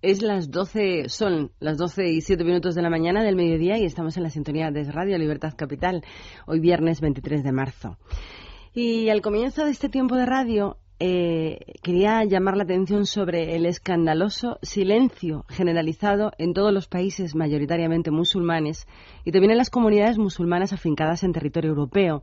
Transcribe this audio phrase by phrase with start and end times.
[0.00, 3.84] Es las 12, son las 12 y 7 minutos de la mañana del mediodía y
[3.84, 6.04] estamos en la sintonía de Radio Libertad Capital,
[6.46, 7.96] hoy viernes 23 de marzo.
[8.72, 13.66] Y al comienzo de este tiempo de radio eh, quería llamar la atención sobre el
[13.66, 18.86] escandaloso silencio generalizado en todos los países mayoritariamente musulmanes
[19.24, 22.22] y también en las comunidades musulmanas afincadas en territorio europeo.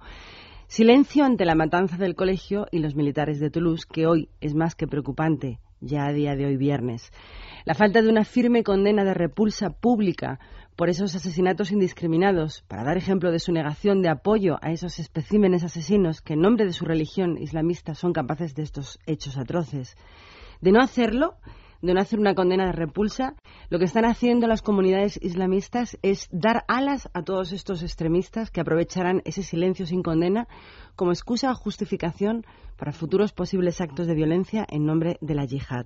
[0.68, 4.76] Silencio ante la matanza del colegio y los militares de Toulouse, que hoy es más
[4.76, 7.12] que preocupante, ya a día de hoy viernes.
[7.64, 10.40] La falta de una firme condena de repulsa pública
[10.76, 15.64] por esos asesinatos indiscriminados, para dar ejemplo de su negación de apoyo a esos especímenes
[15.64, 19.95] asesinos que en nombre de su religión islamista son capaces de estos hechos atroces.
[20.59, 21.36] De no hacerlo,
[21.85, 23.35] de no hacer una condena de repulsa,
[23.70, 28.61] lo que están haciendo las comunidades islamistas es dar alas a todos estos extremistas que
[28.61, 30.48] aprovecharán ese silencio sin condena
[30.95, 32.45] como excusa o justificación
[32.77, 35.85] para futuros posibles actos de violencia en nombre de la yihad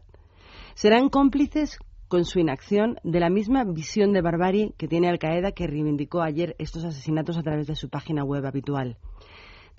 [0.75, 1.77] serán cómplices
[2.07, 6.21] con su inacción de la misma visión de barbarie que tiene Al Qaeda que reivindicó
[6.21, 8.97] ayer estos asesinatos a través de su página web habitual.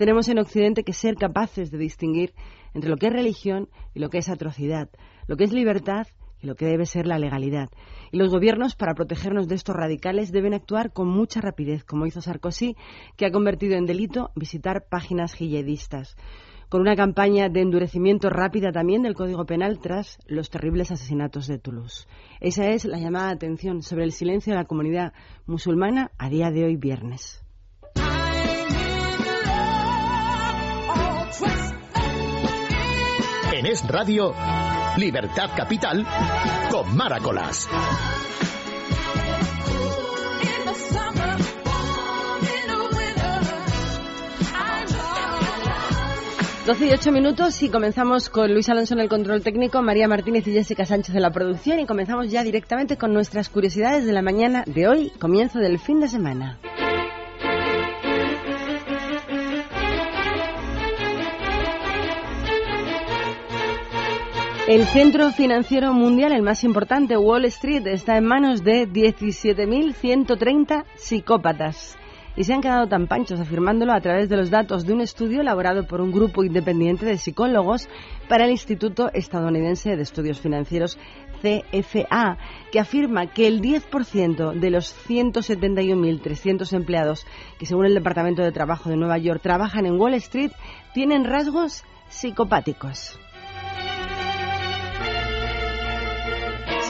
[0.01, 2.33] Tenemos en Occidente que ser capaces de distinguir
[2.73, 4.89] entre lo que es religión y lo que es atrocidad,
[5.27, 6.07] lo que es libertad
[6.41, 7.69] y lo que debe ser la legalidad.
[8.11, 12.23] Y los gobiernos, para protegernos de estos radicales, deben actuar con mucha rapidez, como hizo
[12.23, 12.77] Sarkozy,
[13.19, 16.17] que ha convertido en delito visitar páginas jihadistas
[16.71, 21.59] con una campaña de endurecimiento rápida también del Código Penal tras los terribles asesinatos de
[21.59, 22.07] Toulouse.
[22.41, 25.13] Esa es la llamada de atención sobre el silencio de la comunidad
[25.45, 27.40] musulmana a día de hoy viernes.
[33.61, 34.35] En Es Radio,
[34.97, 36.07] Libertad Capital,
[36.71, 37.69] con Maracolas.
[46.65, 50.47] 12 y 8 minutos y comenzamos con Luis Alonso en el control técnico, María Martínez
[50.47, 54.23] y Jessica Sánchez en la producción y comenzamos ya directamente con nuestras curiosidades de la
[54.23, 56.59] mañana de hoy, comienzo del fin de semana.
[64.71, 71.99] El centro financiero mundial, el más importante, Wall Street, está en manos de 17.130 psicópatas
[72.37, 75.41] y se han quedado tan panchos afirmándolo a través de los datos de un estudio
[75.41, 77.89] elaborado por un grupo independiente de psicólogos
[78.29, 81.01] para el Instituto Estadounidense de Estudios Financieros
[81.43, 82.39] CFA,
[82.71, 87.27] que afirma que el 10% de los 171.300 empleados
[87.59, 90.53] que según el Departamento de Trabajo de Nueva York trabajan en Wall Street
[90.95, 93.19] tienen rasgos psicopáticos.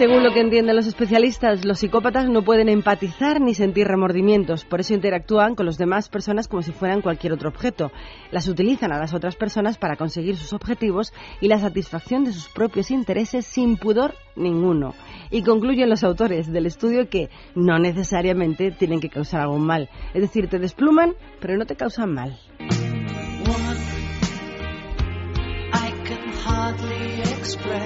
[0.00, 4.80] Según lo que entienden los especialistas, los psicópatas no pueden empatizar ni sentir remordimientos, por
[4.80, 7.92] eso interactúan con las demás personas como si fueran cualquier otro objeto.
[8.30, 11.12] Las utilizan a las otras personas para conseguir sus objetivos
[11.42, 14.94] y la satisfacción de sus propios intereses sin pudor ninguno.
[15.30, 19.90] Y concluyen los autores del estudio que no necesariamente tienen que causar algún mal.
[20.14, 21.12] Es decir, te despluman,
[21.42, 22.38] pero no te causan mal.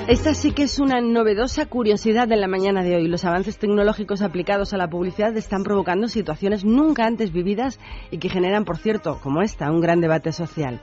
[0.08, 3.08] Esta sí que es una novedosa curiosidad de la mañana de hoy.
[3.08, 7.78] Los avances tecnológicos aplicados a la publicidad están provocando situaciones nunca antes vividas
[8.10, 10.80] y que generan, por cierto, como esta, un gran debate social.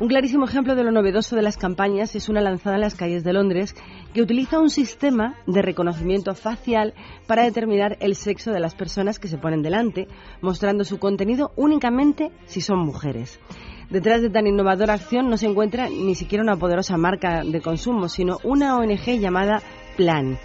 [0.00, 3.24] Un clarísimo ejemplo de lo novedoso de las campañas es una lanzada en las calles
[3.24, 3.74] de Londres
[4.14, 6.94] que utiliza un sistema de reconocimiento facial
[7.26, 10.06] para determinar el sexo de las personas que se ponen delante,
[10.40, 13.40] mostrando su contenido únicamente si son mujeres.
[13.90, 18.10] Detrás de tan innovadora acción no se encuentra ni siquiera una poderosa marca de consumo,
[18.10, 19.62] sino una ONG llamada
[19.96, 20.38] Plan.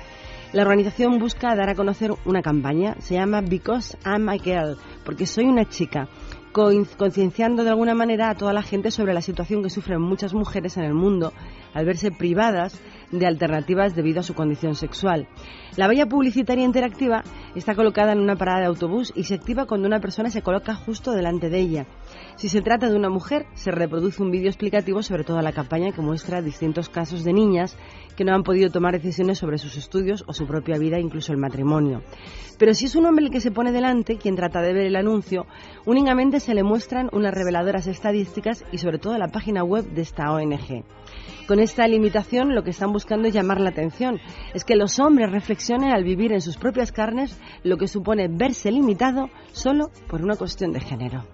[0.54, 5.26] La organización busca dar a conocer una campaña, se llama Because I'm a Girl, porque
[5.26, 6.08] soy una chica,
[6.54, 10.78] concienciando de alguna manera a toda la gente sobre la situación que sufren muchas mujeres
[10.78, 11.34] en el mundo
[11.74, 12.80] al verse privadas
[13.12, 15.28] de alternativas debido a su condición sexual.
[15.76, 17.24] La valla publicitaria interactiva
[17.56, 20.76] está colocada en una parada de autobús y se activa cuando una persona se coloca
[20.76, 21.88] justo delante de ella.
[22.36, 25.92] Si se trata de una mujer, se reproduce un vídeo explicativo sobre toda la campaña
[25.92, 27.78] que muestra distintos casos de niñas
[28.16, 31.38] que no han podido tomar decisiones sobre sus estudios o su propia vida, incluso el
[31.38, 32.02] matrimonio.
[32.60, 34.96] Pero si es un hombre el que se pone delante, quien trata de ver el
[34.96, 35.46] anuncio,
[35.86, 40.32] únicamente se le muestran unas reveladoras estadísticas y sobre todo la página web de esta
[40.32, 40.84] ONG.
[41.48, 44.20] Con esta limitación lo que están buscando es llamar la atención,
[44.54, 48.72] es que los hombres reflexionen al vivir en sus propias carnes lo que supone verse
[48.72, 51.26] limitado solo por una cuestión de género.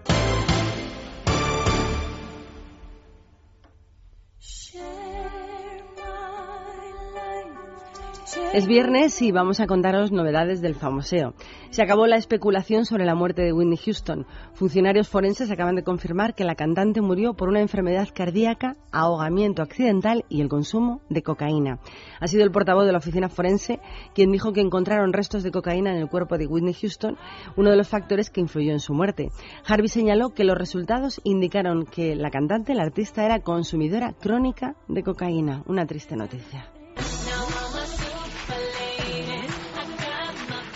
[8.54, 11.34] Es viernes y vamos a contaros novedades del famoseo.
[11.72, 14.28] Se acabó la especulación sobre la muerte de Whitney Houston.
[14.54, 20.26] Funcionarios forenses acaban de confirmar que la cantante murió por una enfermedad cardíaca, ahogamiento accidental
[20.30, 21.80] y el consumo de cocaína.
[22.20, 23.80] Ha sido el portavoz de la oficina forense
[24.14, 27.18] quien dijo que encontraron restos de cocaína en el cuerpo de Whitney Houston,
[27.56, 29.30] uno de los factores que influyó en su muerte.
[29.66, 35.04] Harvey señaló que los resultados indicaron que la cantante, la artista, era consumidora crónica de
[35.04, 35.64] cocaína.
[35.66, 36.79] Una triste noticia.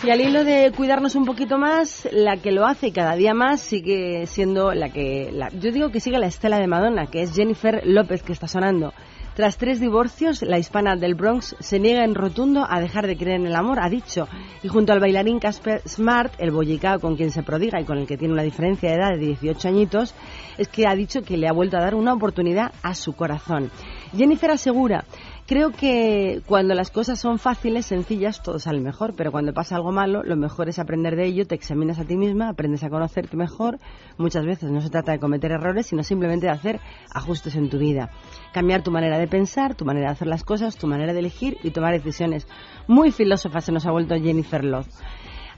[0.04, 3.62] Y al hilo de cuidarnos un poquito más, la que lo hace cada día más
[3.62, 7.80] sigue siendo la que, yo digo que sigue la estela de Madonna, que es Jennifer
[7.86, 8.92] López, que está sonando.
[9.34, 13.40] Tras tres divorcios, la hispana del Bronx se niega en rotundo a dejar de creer
[13.40, 14.28] en el amor, ha dicho.
[14.62, 18.06] Y junto al bailarín Casper Smart, el bollicao con quien se prodiga y con el
[18.06, 20.14] que tiene una diferencia de edad de 18 añitos,
[20.58, 23.70] es que ha dicho que le ha vuelto a dar una oportunidad a su corazón.
[24.16, 25.04] Jennifer asegura
[25.46, 29.92] Creo que cuando las cosas son fáciles, sencillas, todo sale mejor, pero cuando pasa algo
[29.92, 33.36] malo, lo mejor es aprender de ello, te examinas a ti misma, aprendes a conocerte
[33.36, 33.78] mejor.
[34.16, 36.80] Muchas veces no se trata de cometer errores, sino simplemente de hacer
[37.12, 38.08] ajustes en tu vida.
[38.54, 41.58] Cambiar tu manera de pensar, tu manera de hacer las cosas, tu manera de elegir
[41.62, 42.48] y tomar decisiones.
[42.88, 44.88] Muy filósofa se nos ha vuelto Jennifer Love.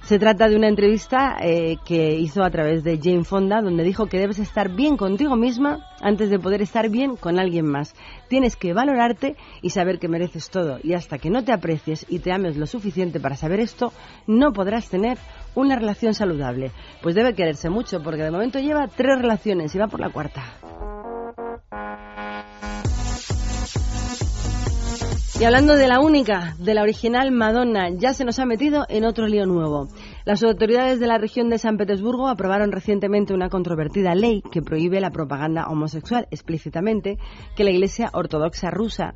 [0.06, 4.06] Se trata de una entrevista eh, que hizo a través de Jane Fonda, donde dijo
[4.06, 7.93] que debes estar bien contigo misma antes de poder estar bien con alguien más.
[8.29, 10.79] Tienes que valorarte y saber que mereces todo.
[10.81, 13.93] Y hasta que no te aprecies y te ames lo suficiente para saber esto,
[14.29, 15.19] no podrás tener
[15.56, 16.70] una relación saludable.
[17.03, 20.44] Pues debe quererse mucho, porque de momento lleva tres relaciones y va por la cuarta.
[25.38, 29.05] Y hablando de la única, de la original Madonna, ya se nos ha metido en
[29.05, 29.87] otro lío nuevo.
[30.25, 34.99] Las autoridades de la región de San Petersburgo aprobaron recientemente una controvertida ley que prohíbe
[34.99, 37.19] la propaganda homosexual explícitamente
[37.55, 39.12] que la Iglesia Ortodoxa rusa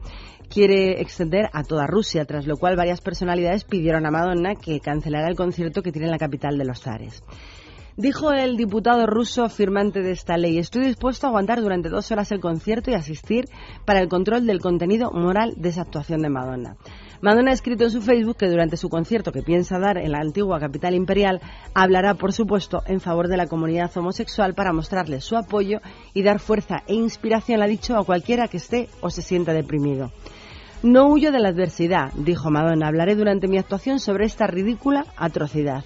[0.50, 5.26] quiere extender a toda Rusia, tras lo cual varias personalidades pidieron a Madonna que cancelara
[5.26, 7.24] el concierto que tiene en la capital de los zares.
[7.96, 12.30] Dijo el diputado ruso firmante de esta ley, estoy dispuesto a aguantar durante dos horas
[12.30, 13.48] el concierto y asistir
[13.84, 16.76] para el control del contenido moral de esa actuación de Madonna.
[17.20, 20.20] Madonna ha escrito en su Facebook que durante su concierto que piensa dar en la
[20.20, 21.40] antigua capital imperial
[21.74, 25.80] hablará, por supuesto, en favor de la comunidad homosexual para mostrarle su apoyo
[26.14, 30.12] y dar fuerza e inspiración, ha dicho, a cualquiera que esté o se sienta deprimido.
[30.82, 32.86] No huyo de la adversidad, dijo Madonna.
[32.86, 35.84] Hablaré durante mi actuación sobre esta ridícula atrocidad.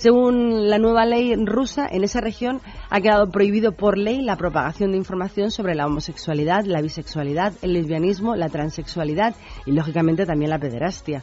[0.00, 4.92] Según la nueva ley rusa, en esa región ha quedado prohibido por ley la propagación
[4.92, 9.34] de información sobre la homosexualidad, la bisexualidad, el lesbianismo, la transexualidad
[9.66, 11.22] y, lógicamente, también la pederastia.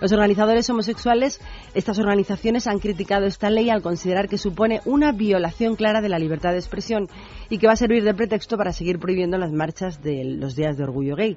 [0.00, 1.40] Los organizadores homosexuales,
[1.74, 6.18] estas organizaciones han criticado esta ley al considerar que supone una violación clara de la
[6.18, 7.08] libertad de expresión
[7.50, 10.78] y que va a servir de pretexto para seguir prohibiendo las marchas de los días
[10.78, 11.36] de orgullo gay.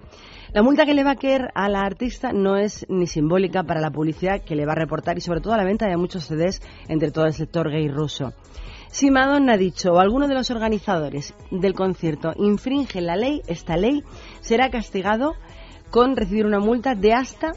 [0.53, 3.81] La multa que le va a caer a la artista no es ni simbólica para
[3.81, 6.23] la publicidad que le va a reportar y sobre todo a la venta de muchos
[6.25, 8.31] CDs entre todo el sector gay ruso.
[8.87, 13.75] Si Madonna ha dicho o alguno de los organizadores del concierto infringe la ley, esta
[13.75, 14.03] ley
[14.39, 15.33] será castigado
[15.89, 17.51] con recibir una multa de hasta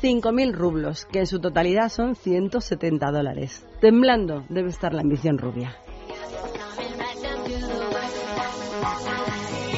[0.00, 3.66] 5.000 rublos, que en su totalidad son 170 dólares.
[3.80, 5.76] Temblando debe estar la ambición rubia.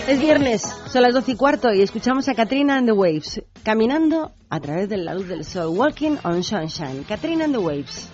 [0.09, 4.33] Es viernes, son las 12 y cuarto y escuchamos a Katrina and the Waves, caminando
[4.51, 7.05] a través de la luz del sol, Walking on Sunshine.
[7.05, 8.12] Katrina and the Waves.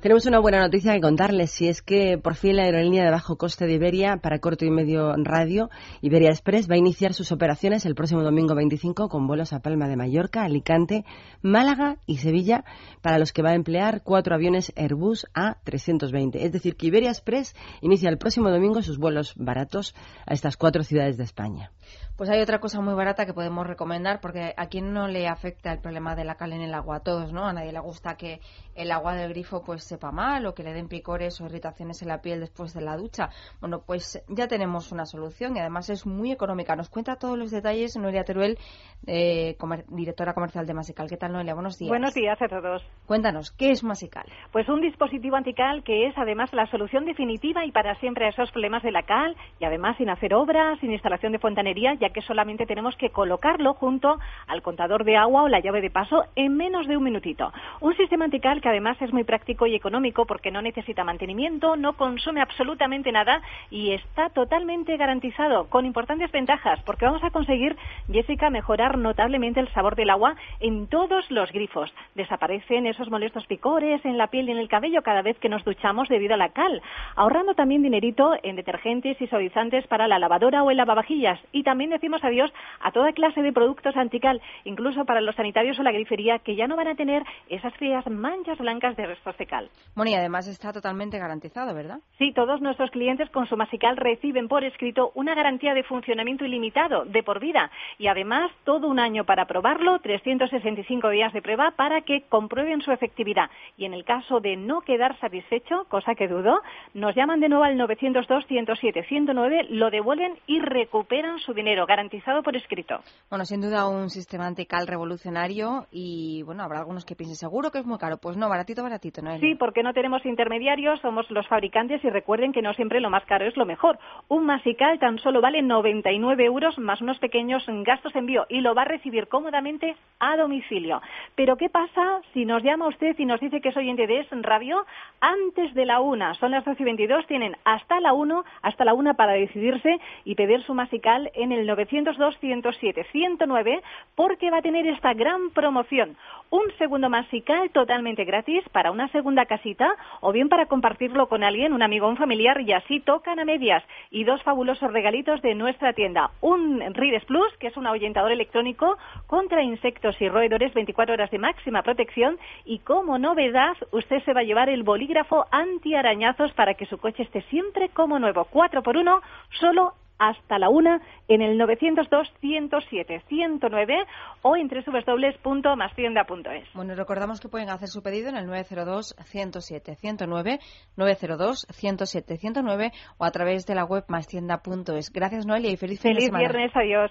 [0.00, 3.36] Tenemos una buena noticia que contarles, si es que por fin la aerolínea de bajo
[3.36, 5.68] coste de Iberia para corto y medio radio,
[6.00, 9.88] Iberia Express, va a iniciar sus operaciones el próximo domingo 25 con vuelos a Palma
[9.88, 11.04] de Mallorca, Alicante,
[11.42, 12.64] Málaga y Sevilla,
[13.02, 16.36] para los que va a emplear cuatro aviones Airbus A320.
[16.36, 20.82] Es decir, que Iberia Express inicia el próximo domingo sus vuelos baratos a estas cuatro
[20.82, 21.72] ciudades de España.
[22.16, 25.72] Pues hay otra cosa muy barata que podemos recomendar, porque a quien no le afecta
[25.72, 27.46] el problema de la cal en el agua, a todos, ¿no?
[27.46, 28.40] A nadie le gusta que
[28.80, 32.08] el agua del grifo pues sepa mal o que le den picores o irritaciones en
[32.08, 33.28] la piel después de la ducha.
[33.60, 36.76] Bueno, pues ya tenemos una solución y además es muy económica.
[36.76, 38.58] Nos cuenta todos los detalles Noelia Teruel,
[39.06, 39.56] eh,
[39.88, 41.08] directora comercial de Masical.
[41.08, 41.54] ¿Qué tal, Noelia?
[41.54, 41.90] Buenos días.
[41.90, 42.82] Buenos días a todos.
[43.06, 44.26] Cuéntanos, ¿qué es Masical?
[44.52, 48.50] Pues un dispositivo antical que es además la solución definitiva y para siempre a esos
[48.50, 52.22] problemas de la cal y además sin hacer obras, sin instalación de fontanería, ya que
[52.22, 56.56] solamente tenemos que colocarlo junto al contador de agua o la llave de paso en
[56.56, 57.52] menos de un minutito.
[57.80, 61.92] Un sistema antical que además es muy práctico y económico porque no necesita mantenimiento, no
[61.94, 67.76] consume absolutamente nada y está totalmente garantizado con importantes ventajas porque vamos a conseguir,
[68.10, 71.92] Jessica, mejorar notablemente el sabor del agua en todos los grifos.
[72.14, 75.64] Desaparecen esos molestos picores en la piel y en el cabello cada vez que nos
[75.64, 76.82] duchamos debido a la cal,
[77.16, 81.90] ahorrando también dinerito en detergentes y suavizantes para la lavadora o el lavavajillas y también
[81.90, 86.38] decimos adiós a toda clase de productos antical, incluso para los sanitarios o la grifería,
[86.38, 89.70] que ya no van a tener esas feas manchas blancas de restos de cal.
[89.94, 92.00] Bueno, y además está totalmente garantizado, ¿verdad?
[92.18, 97.04] Sí, todos nuestros clientes con su Masical reciben por escrito una garantía de funcionamiento ilimitado,
[97.04, 102.02] de por vida, y además todo un año para probarlo, 365 días de prueba para
[102.02, 103.50] que comprueben su efectividad.
[103.76, 106.60] Y en el caso de no quedar satisfecho, cosa que dudo,
[106.94, 112.42] nos llaman de nuevo al 902 107 109, lo devuelven y recuperan su dinero garantizado
[112.42, 113.00] por escrito.
[113.28, 117.78] Bueno, sin duda un sistema antical revolucionario y bueno, habrá algunos que piensen seguro que
[117.78, 118.18] es muy caro.
[118.18, 119.38] Pues no, baratito, baratito, ¿no?
[119.38, 123.24] Sí, porque no tenemos intermediarios, somos los fabricantes y recuerden que no siempre lo más
[123.26, 123.98] caro es lo mejor.
[124.28, 128.74] Un masical tan solo vale 99 euros más unos pequeños gastos de envío y lo
[128.74, 131.00] va a recibir cómodamente a domicilio.
[131.34, 134.28] Pero ¿qué pasa si nos llama usted y nos dice que es oyente de Es
[134.42, 134.86] Radio
[135.20, 136.34] antes de la una?
[136.34, 140.34] Son las 12 y 22, tienen hasta la 1, hasta la una para decidirse y
[140.34, 143.82] pedir su masical en el 902-107-109
[144.14, 146.16] porque va a tener esta gran promoción.
[146.50, 151.72] Un segundo masical totalmente gratis para una segunda casita o bien para compartirlo con alguien,
[151.72, 153.82] un amigo un familiar y así tocan a medias.
[154.10, 156.30] Y dos fabulosos regalitos de nuestra tienda.
[156.40, 158.96] Un Rides Plus, que es un ahuyentador electrónico
[159.26, 164.40] contra insectos y roedores 24 horas de máxima protección y como novedad usted se va
[164.40, 168.46] a llevar el bolígrafo antiarañazos para que su coche esté siempre como nuevo.
[168.50, 169.20] 4 por 1
[169.58, 174.06] solo hasta la una en el 902-107-109
[174.42, 176.68] o en www.mastienda.es.
[176.74, 180.60] Bueno, recordamos que pueden hacer su pedido en el 902-107-109,
[180.96, 185.10] 902-107-109 o a través de la web mastienda.es.
[185.10, 187.10] Gracias, Noelia, y feliz fin Feliz de viernes, adiós.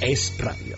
[0.00, 0.77] Es radio.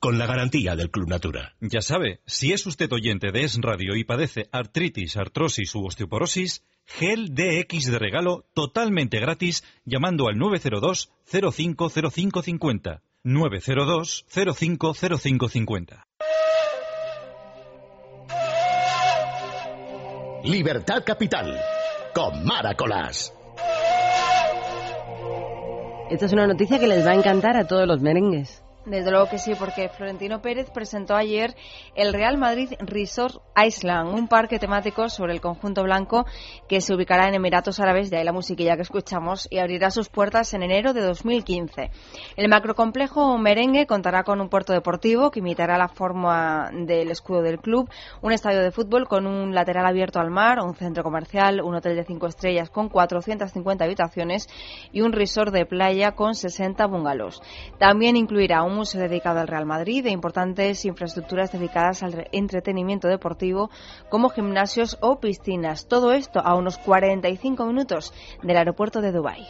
[0.00, 1.54] Con la garantía del Club Natura.
[1.60, 6.64] Ya sabe, si es usted oyente de Es Radio y padece artritis, artrosis u osteoporosis,
[6.86, 13.02] gel DX de regalo totalmente gratis llamando al 902 050550.
[13.24, 16.06] 902 050550.
[20.44, 21.60] Libertad Capital.
[22.14, 23.34] Con Mara Colás.
[26.08, 28.64] Esta es una noticia que les va a encantar a todos los merengues.
[28.86, 31.54] Desde luego que sí, porque Florentino Pérez presentó ayer
[31.94, 36.24] el Real Madrid Resort Island, un parque temático sobre el conjunto blanco
[36.66, 40.08] que se ubicará en Emiratos Árabes, de ahí la musiquilla que escuchamos, y abrirá sus
[40.08, 41.90] puertas en enero de 2015.
[42.36, 47.60] El macrocomplejo merengue contará con un puerto deportivo que imitará la forma del escudo del
[47.60, 47.90] club,
[48.22, 51.96] un estadio de fútbol con un lateral abierto al mar, un centro comercial, un hotel
[51.96, 54.48] de cinco estrellas con 450 habitaciones
[54.90, 57.42] y un resort de playa con 60 bungalows.
[57.78, 63.68] También incluirá un museo dedicado al Real Madrid e importantes infraestructuras dedicadas al entretenimiento deportivo
[64.08, 65.86] como gimnasios o piscinas.
[65.86, 69.46] Todo esto a unos 45 minutos del aeropuerto de Dubái.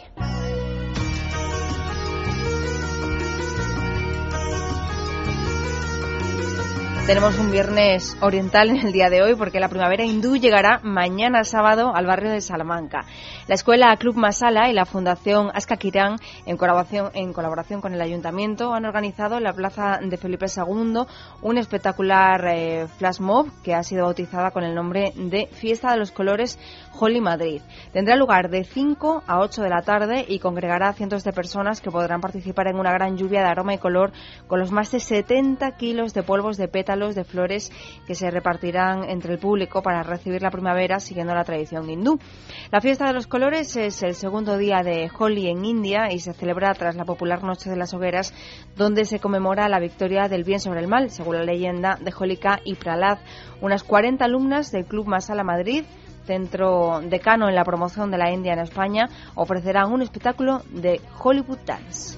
[7.11, 11.43] Tenemos un viernes oriental en el día de hoy porque la primavera hindú llegará mañana
[11.43, 13.01] sábado al barrio de Salamanca.
[13.49, 17.99] La escuela Club Masala y la Fundación Aska Kiran, en colaboración, en colaboración con el
[17.99, 21.01] Ayuntamiento, han organizado en la Plaza de Felipe II
[21.41, 25.97] un espectacular eh, flash mob que ha sido bautizada con el nombre de Fiesta de
[25.97, 26.57] los Colores
[26.99, 27.61] Holy Madrid.
[27.93, 31.81] Tendrá lugar de 5 a 8 de la tarde y congregará a cientos de personas
[31.81, 34.11] que podrán participar en una gran lluvia de aroma y color
[34.47, 37.71] con los más de 70 kilos de polvos de pétalos de flores
[38.05, 42.19] que se repartirán entre el público para recibir la primavera siguiendo la tradición hindú.
[42.71, 46.33] La fiesta de los colores es el segundo día de Holi en India y se
[46.33, 48.33] celebra tras la popular Noche de las Hogueras,
[48.75, 52.59] donde se conmemora la victoria del bien sobre el mal, según la leyenda de Holika
[52.63, 53.19] y Pralad.
[53.61, 55.83] Unas 40 alumnas del Club Masala Madrid
[56.25, 61.59] centro decano en la promoción de la India en España, ofrecerán un espectáculo de Hollywood
[61.65, 62.17] Dance.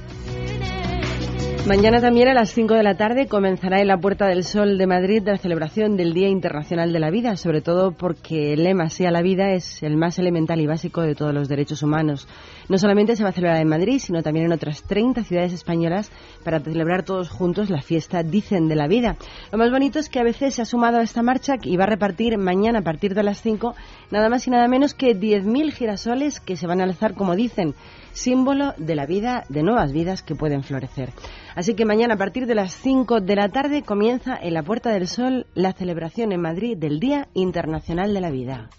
[1.66, 4.86] Mañana también a las 5 de la tarde comenzará en la Puerta del Sol de
[4.86, 9.12] Madrid la celebración del Día Internacional de la Vida, sobre todo porque el lema Sea
[9.12, 12.28] la vida es el más elemental y básico de todos los derechos humanos.
[12.70, 16.12] No solamente se va a celebrar en Madrid, sino también en otras 30 ciudades españolas
[16.44, 19.18] para celebrar todos juntos la fiesta Dicen de la Vida.
[19.52, 21.84] Lo más bonito es que a veces se ha sumado a esta marcha y va
[21.84, 23.76] a repartir mañana a partir de las 5
[24.12, 27.74] nada más y nada menos que 10.000 girasoles que se van a alzar, como dicen,
[28.14, 31.10] símbolo de la vida, de nuevas vidas que pueden florecer.
[31.56, 34.92] Así que mañana a partir de las 5 de la tarde comienza en la Puerta
[34.92, 38.70] del Sol la celebración en Madrid del Día Internacional de la Vida.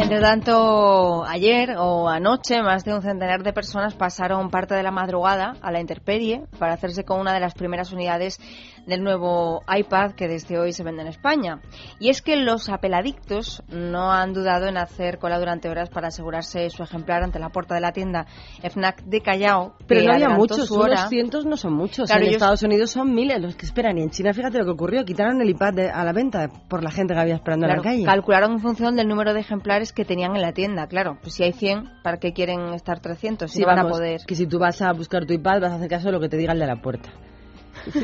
[0.00, 4.92] Entre tanto, ayer o anoche, más de un centenar de personas pasaron parte de la
[4.92, 8.38] madrugada a la intemperie para hacerse con una de las primeras unidades
[8.88, 11.60] del nuevo iPad que desde hoy se vende en España.
[12.00, 16.70] Y es que los apeladictos no han dudado en hacer cola durante horas para asegurarse
[16.70, 18.26] su ejemplar ante la puerta de la tienda
[18.62, 19.74] FNAC de Callao.
[19.86, 22.08] Pero no había muchos, unos cientos no son muchos.
[22.10, 23.98] Claro, en Estados Unidos son miles los que esperan.
[23.98, 26.82] Y en China, fíjate lo que ocurrió, quitaron el iPad de- a la venta por
[26.82, 28.04] la gente que había esperando Claro, en la calle.
[28.04, 30.86] calcularon en función del número de ejemplares que tenían en la tienda.
[30.86, 33.50] Claro, pues si hay 100, ¿para qué quieren estar 300?
[33.50, 34.20] Si Sí, van a poder.
[34.26, 36.28] que si tú vas a buscar tu iPad vas a hacer caso de lo que
[36.28, 37.10] te diga el de la puerta.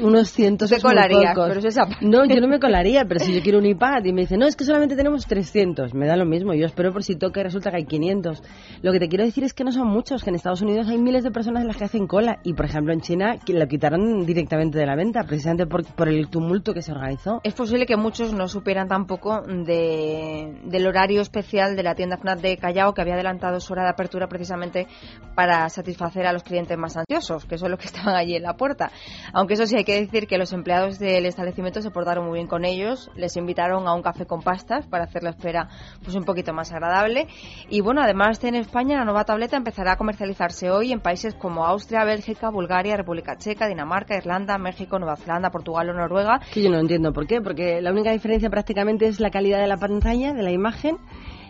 [0.03, 2.07] Unos cientos Te pero es esa parte.
[2.07, 4.47] No, yo no me colaría, pero si yo quiero un iPad y me dice, no,
[4.47, 6.55] es que solamente tenemos 300, me da lo mismo.
[6.55, 8.43] Yo espero por si toca y resulta que hay 500.
[8.83, 10.99] Lo que te quiero decir es que no son muchos, que en Estados Unidos hay
[10.99, 12.39] miles de personas en las que hacen cola.
[12.43, 16.29] Y, por ejemplo, en China lo quitaron directamente de la venta, precisamente por, por el
[16.29, 17.41] tumulto que se organizó.
[17.45, 22.41] Es posible que muchos no supieran tampoco de, del horario especial de la tienda FNAC
[22.41, 24.87] de Callao, que había adelantado su hora de apertura precisamente
[25.35, 28.55] para satisfacer a los clientes más ansiosos, que son los que estaban allí en la
[28.55, 28.91] puerta.
[29.33, 32.47] Aunque eso sí hay que decir que los empleados del establecimiento se portaron muy bien
[32.47, 35.69] con ellos, les invitaron a un café con pastas para hacer la espera
[36.03, 37.27] pues un poquito más agradable.
[37.69, 41.65] Y bueno, además en España la nueva tableta empezará a comercializarse hoy en países como
[41.65, 46.41] Austria, Bélgica, Bulgaria, República Checa, Dinamarca, Irlanda, México, Nueva Zelanda, Portugal o Noruega.
[46.53, 49.67] Que yo no entiendo por qué, porque la única diferencia prácticamente es la calidad de
[49.67, 50.99] la pantalla, de la imagen,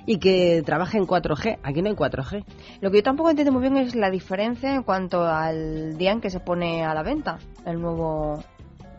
[0.07, 1.59] y que trabaja en 4G.
[1.63, 2.45] Aquí no hay 4G.
[2.81, 6.21] Lo que yo tampoco entiendo muy bien es la diferencia en cuanto al día en
[6.21, 8.43] que se pone a la venta el nuevo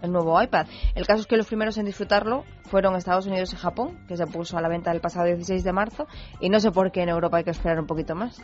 [0.01, 0.67] el nuevo iPad.
[0.93, 4.25] El caso es que los primeros en disfrutarlo fueron Estados Unidos y Japón, que se
[4.27, 6.07] puso a la venta el pasado 16 de marzo,
[6.39, 8.39] y no sé por qué en Europa hay que esperar un poquito más.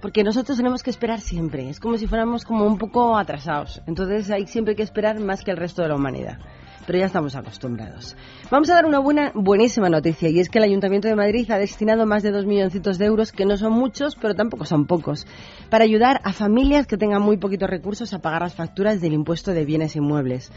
[0.00, 1.68] Porque nosotros tenemos que esperar siempre.
[1.68, 3.82] Es como si fuéramos como un poco atrasados.
[3.86, 6.38] Entonces hay siempre que esperar más que el resto de la humanidad.
[6.86, 8.16] Pero ya estamos acostumbrados.
[8.50, 11.58] Vamos a dar una buena, buenísima noticia y es que el Ayuntamiento de Madrid ha
[11.58, 15.26] destinado más de dos milloncitos de euros, que no son muchos, pero tampoco son pocos,
[15.70, 19.52] para ayudar a familias que tengan muy poquitos recursos a pagar las facturas del impuesto
[19.52, 20.52] de bienes inmuebles.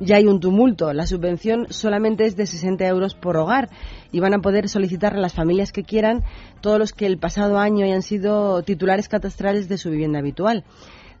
[0.00, 0.92] Ya hay un tumulto.
[0.92, 3.68] La subvención solamente es de 60 euros por hogar
[4.12, 6.22] y van a poder solicitar a las familias que quieran
[6.60, 10.64] todos los que el pasado año hayan sido titulares catastrales de su vivienda habitual.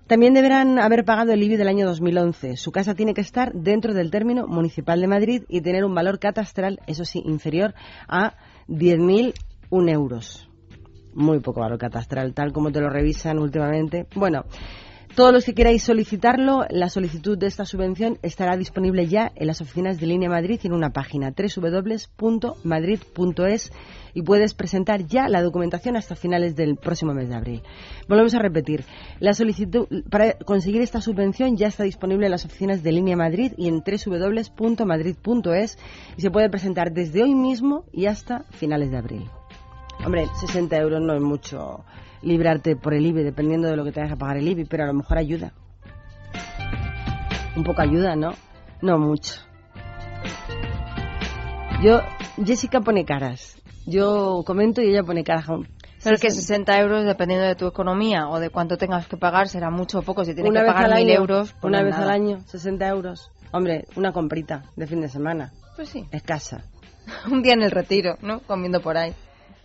[0.08, 2.56] También deberán haber pagado el IBI del año 2011.
[2.56, 6.18] Su casa tiene que estar dentro del término municipal de Madrid y tener un valor
[6.18, 7.74] catastral, eso sí, inferior
[8.08, 8.32] a
[8.68, 10.48] 10.001 euros.
[11.12, 14.06] Muy poco valor catastral, tal como te lo revisan últimamente.
[14.14, 14.46] Bueno,
[15.14, 19.60] todos los que queráis solicitarlo, la solicitud de esta subvención estará disponible ya en las
[19.60, 22.12] oficinas de Línea Madrid y en una página www.madrid.es
[24.18, 27.62] y puedes presentar ya la documentación hasta finales del próximo mes de abril.
[28.08, 28.84] Volvemos a repetir,
[29.20, 33.52] la solicitud para conseguir esta subvención ya está disponible en las oficinas de Línea Madrid
[33.56, 35.78] y en www.madrid.es
[36.16, 39.30] y se puede presentar desde hoy mismo y hasta finales de abril.
[40.04, 41.84] Hombre, 60 euros no es mucho
[42.22, 44.88] librarte por el IBI, dependiendo de lo que tengas que pagar el IBI, pero a
[44.88, 45.52] lo mejor ayuda.
[47.54, 48.32] Un poco ayuda, ¿no?
[48.82, 49.34] No mucho.
[51.84, 52.00] Yo,
[52.44, 53.57] Jessica pone caras.
[53.88, 55.46] Yo comento y ella pone caras.
[56.04, 59.70] Pero que 60 euros, dependiendo de tu economía o de cuánto tengas que pagar, será
[59.70, 60.24] mucho o poco.
[60.24, 62.04] Si tienes una que vez pagar mil euros, pues una no vez nada.
[62.04, 63.30] al año, 60 euros.
[63.50, 65.52] Hombre, una comprita de fin de semana.
[65.74, 66.04] Pues sí.
[66.12, 66.64] Escasa.
[67.30, 68.40] Un día en el retiro, ¿no?
[68.40, 69.14] Comiendo por ahí.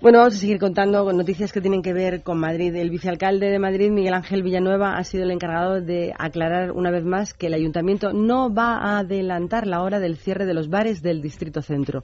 [0.02, 2.76] Bueno, vamos a seguir contando con noticias que tienen que ver con Madrid.
[2.76, 7.06] El vicealcalde de Madrid, Miguel Ángel Villanueva, ha sido el encargado de aclarar una vez
[7.06, 11.02] más que el ayuntamiento no va a adelantar la hora del cierre de los bares
[11.02, 12.04] del distrito centro.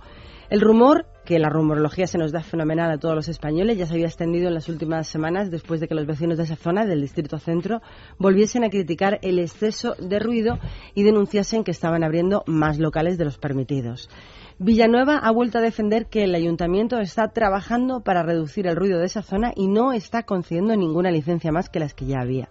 [0.49, 3.93] El rumor, que la rumorología se nos da fenomenal a todos los españoles, ya se
[3.93, 7.01] había extendido en las últimas semanas después de que los vecinos de esa zona, del
[7.01, 7.83] distrito centro,
[8.17, 10.57] volviesen a criticar el exceso de ruido
[10.95, 14.09] y denunciasen que estaban abriendo más locales de los permitidos.
[14.57, 19.05] Villanueva ha vuelto a defender que el ayuntamiento está trabajando para reducir el ruido de
[19.05, 22.49] esa zona y no está concediendo ninguna licencia más que las que ya había.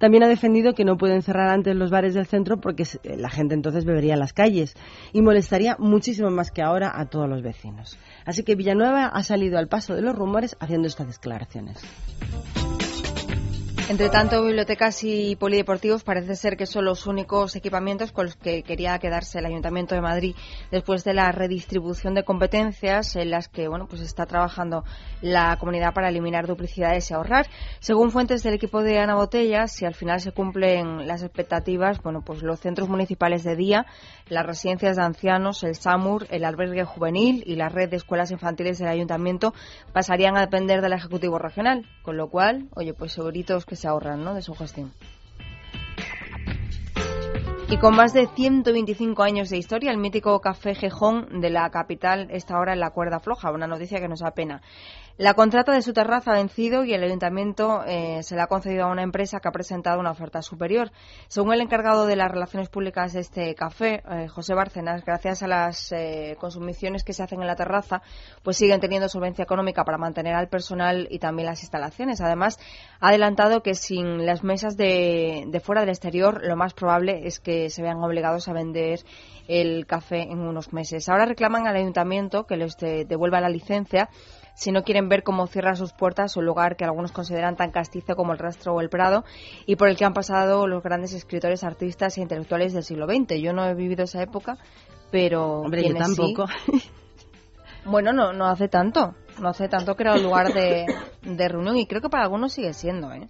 [0.00, 3.54] También ha defendido que no pueden cerrar antes los bares del centro porque la gente
[3.54, 4.74] entonces bebería en las calles
[5.12, 7.98] y molestaría muchísimo más que ahora a todos los vecinos.
[8.24, 11.82] Así que Villanueva ha salido al paso de los rumores haciendo estas declaraciones.
[13.90, 18.62] Entre tanto, bibliotecas y polideportivos parece ser que son los únicos equipamientos con los que
[18.62, 20.36] quería quedarse el Ayuntamiento de Madrid
[20.70, 24.84] después de la redistribución de competencias en las que bueno, pues está trabajando
[25.22, 27.48] la comunidad para eliminar duplicidades y ahorrar.
[27.80, 32.22] Según fuentes del equipo de Ana Botella, si al final se cumplen las expectativas, bueno,
[32.24, 33.86] pues los centros municipales de día,
[34.28, 38.78] las residencias de ancianos, el SAMUR, el albergue juvenil y la red de escuelas infantiles
[38.78, 39.52] del Ayuntamiento
[39.92, 44.22] pasarían a depender del Ejecutivo Regional, con lo cual, oye, pues seguritos que se ahorran
[44.24, 44.34] ¿no?
[44.34, 44.92] de su gestión.
[47.68, 52.26] Y con más de 125 años de historia, el mítico Café Gejón de la capital
[52.32, 54.60] está ahora en la cuerda floja, una noticia que nos da pena.
[55.20, 58.84] La contrata de su terraza ha vencido y el ayuntamiento eh, se la ha concedido
[58.84, 60.92] a una empresa que ha presentado una oferta superior.
[61.28, 65.46] Según el encargado de las relaciones públicas de este café, eh, José Bárcenas, gracias a
[65.46, 68.00] las eh, consumiciones que se hacen en la terraza,
[68.42, 72.22] pues siguen teniendo solvencia económica para mantener al personal y también las instalaciones.
[72.22, 72.58] Además,
[72.98, 77.40] ha adelantado que sin las mesas de, de fuera del exterior, lo más probable es
[77.40, 79.00] que se vean obligados a vender
[79.48, 81.10] el café en unos meses.
[81.10, 84.08] Ahora reclaman al ayuntamiento que les de, devuelva la licencia
[84.54, 88.16] si no quieren ver cómo cierra sus puertas un lugar que algunos consideran tan castizo
[88.16, 89.24] como el Rastro o el Prado
[89.66, 93.40] y por el que han pasado los grandes escritores, artistas e intelectuales del siglo XX.
[93.40, 94.58] Yo no he vivido esa época,
[95.10, 96.46] pero Hombre, yo tampoco.
[97.84, 99.14] bueno, no, no hace tanto.
[99.40, 100.86] No hace tanto que era un lugar de,
[101.22, 103.28] de reunión y creo que para algunos sigue siendo, ¿eh?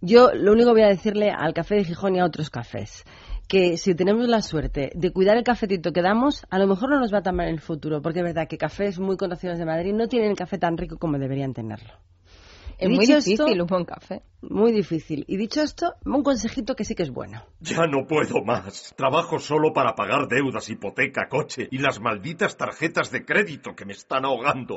[0.00, 3.04] Yo lo único que voy a decirle al café de Gijón y a otros cafés
[3.48, 7.00] que si tenemos la suerte de cuidar el cafetito que damos, a lo mejor no
[7.00, 9.58] nos va a tan mal en el futuro, porque es verdad que cafés muy conocidos
[9.58, 11.94] de Madrid no tienen el café tan rico como deberían tenerlo.
[12.78, 14.22] Es muy difícil un buen café.
[14.40, 15.24] Muy difícil.
[15.26, 17.42] Y dicho esto, un consejito que sí que es bueno.
[17.60, 18.94] Ya no puedo más.
[18.96, 23.94] Trabajo solo para pagar deudas, hipoteca, coche y las malditas tarjetas de crédito que me
[23.94, 24.76] están ahogando.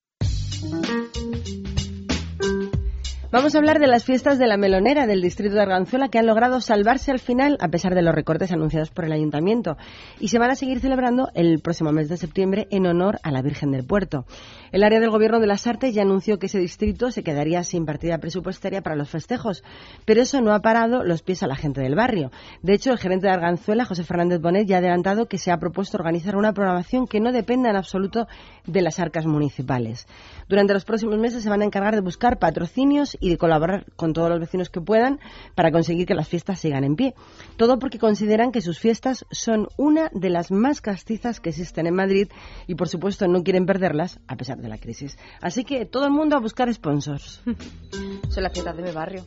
[3.31, 6.25] Vamos a hablar de las fiestas de la melonera del distrito de Arganzuela que han
[6.25, 9.77] logrado salvarse al final a pesar de los recortes anunciados por el ayuntamiento
[10.19, 13.41] y se van a seguir celebrando el próximo mes de septiembre en honor a la
[13.41, 14.25] Virgen del Puerto.
[14.73, 17.85] El área del gobierno de las artes ya anunció que ese distrito se quedaría sin
[17.85, 19.63] partida presupuestaria para los festejos,
[20.03, 22.31] pero eso no ha parado los pies a la gente del barrio.
[22.61, 25.57] De hecho, el gerente de Arganzuela, José Fernández Bonet, ya ha adelantado que se ha
[25.57, 28.27] propuesto organizar una programación que no dependa en absoluto
[28.65, 30.05] de las arcas municipales.
[30.49, 34.11] Durante los próximos meses se van a encargar de buscar patrocinios y de colaborar con
[34.11, 35.19] todos los vecinos que puedan
[35.55, 37.13] para conseguir que las fiestas sigan en pie.
[37.55, 41.95] Todo porque consideran que sus fiestas son una de las más castizas que existen en
[41.95, 42.27] Madrid
[42.67, 45.17] y, por supuesto, no quieren perderlas a pesar de la crisis.
[45.39, 47.41] Así que todo el mundo a buscar sponsors.
[48.29, 49.23] Son las fiestas de mi barrio.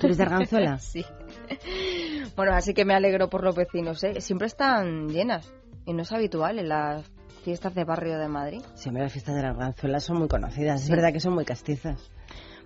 [0.00, 0.78] ¿Tú eres de Arganzuela?
[0.80, 1.04] sí.
[2.34, 4.02] Bueno, así que me alegro por los vecinos.
[4.04, 4.20] ¿eh?
[4.20, 5.52] Siempre están llenas
[5.84, 7.10] y no es habitual en las
[7.44, 8.62] fiestas de barrio de Madrid.
[8.74, 10.82] Siempre las fiestas de Arganzuela son muy conocidas.
[10.82, 12.10] Es verdad que son muy castizas.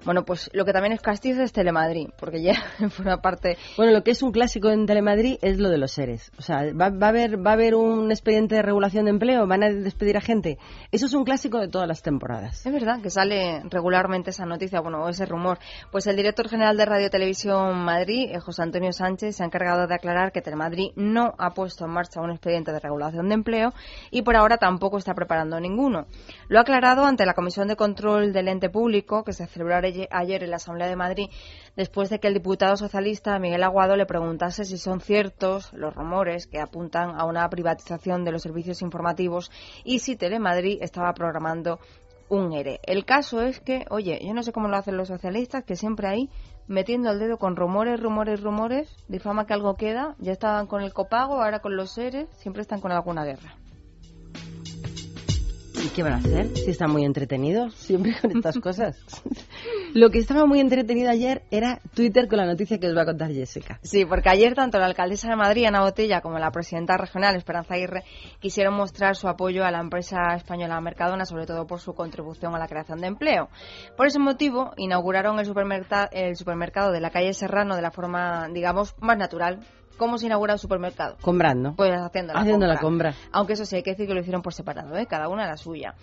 [0.04, 2.54] Bueno, pues lo que también es castizo es Telemadrid, porque ya
[3.00, 3.56] una parte...
[3.76, 6.30] Bueno, lo que es un clásico en Telemadrid es lo de los seres.
[6.38, 9.46] O sea, ¿va, a haber, ¿va a haber un expediente de regulación de empleo?
[9.46, 10.58] ¿Van a despedir a gente?
[10.92, 12.64] Eso es un clásico de todas las temporadas.
[12.64, 15.58] Es verdad que sale regularmente esa noticia, bueno, ese rumor.
[15.90, 19.86] Pues el director general de Radio Televisión Madrid, eh, José Antonio Sánchez, se ha encargado
[19.86, 23.72] de aclarar que Telemadrid no ha puesto en marcha un expediente de regulación de empleo
[24.10, 26.06] y por ahora tampoco está preparando ninguno.
[26.48, 30.42] Lo ha aclarado ante la Comisión de Control del Ente Público, que se celebrará ayer
[30.42, 31.28] en la Asamblea de Madrid,
[31.76, 36.46] después de que el diputado socialista Miguel Aguado le preguntase si son ciertos los rumores
[36.46, 39.50] que apuntan a una privatización de los servicios informativos
[39.84, 41.78] y si Telemadrid estaba programando
[42.28, 42.80] un ERE.
[42.82, 46.08] El caso es que, oye, yo no sé cómo lo hacen los socialistas, que siempre
[46.08, 46.30] ahí
[46.66, 50.92] metiendo el dedo con rumores, rumores, rumores, difama que algo queda, ya estaban con el
[50.92, 53.54] copago, ahora con los ERE, siempre están con alguna guerra.
[55.86, 56.48] ¿Y qué van a hacer?
[56.56, 58.98] Si están muy entretenidos siempre con estas cosas.
[59.94, 63.04] Lo que estaba muy entretenido ayer era Twitter con la noticia que os va a
[63.04, 63.78] contar Jessica.
[63.82, 67.74] Sí, porque ayer tanto la alcaldesa de Madrid, Ana Botella, como la presidenta regional, Esperanza
[67.74, 68.02] Aguirre,
[68.40, 72.58] quisieron mostrar su apoyo a la empresa española Mercadona, sobre todo por su contribución a
[72.58, 73.48] la creación de empleo.
[73.96, 75.46] Por ese motivo, inauguraron el,
[76.10, 79.60] el supermercado de la calle Serrano de la forma, digamos, más natural,
[79.96, 81.16] ¿Cómo se inaugura el supermercado?
[81.20, 81.74] Comprando.
[81.76, 82.74] Pues haciendo la haciendo compra.
[82.74, 83.14] la compra.
[83.32, 85.06] Aunque eso sí, hay que decir que lo hicieron por separado, ¿eh?
[85.06, 85.94] cada una la suya.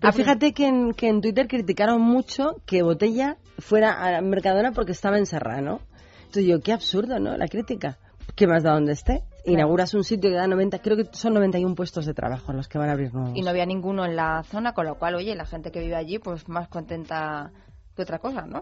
[0.00, 4.92] Pero fíjate que en, que en Twitter criticaron mucho que Botella fuera a Mercadona porque
[4.92, 5.80] estaba en Serrano.
[6.20, 7.36] Entonces yo, qué absurdo, ¿no?
[7.36, 7.98] La crítica.
[8.36, 9.24] ¿Qué más da donde esté?
[9.44, 12.78] Inauguras un sitio que da 90, creo que son 91 puestos de trabajo los que
[12.78, 13.32] van a abrir nuevos.
[13.34, 15.96] Y no había ninguno en la zona, con lo cual, oye, la gente que vive
[15.96, 17.50] allí, pues más contenta
[17.96, 18.60] que otra cosa, ¿no?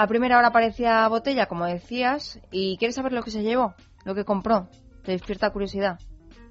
[0.00, 3.74] A primera hora aparecía Botella, como decías, y ¿quieres saber lo que se llevó?
[4.06, 4.66] Lo que compró.
[5.04, 5.98] ¿Te despierta curiosidad?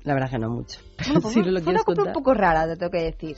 [0.03, 0.79] La verdad que no mucho.
[1.03, 3.38] Bueno, pues si no lo fue una compra un poco rara, te tengo que decir.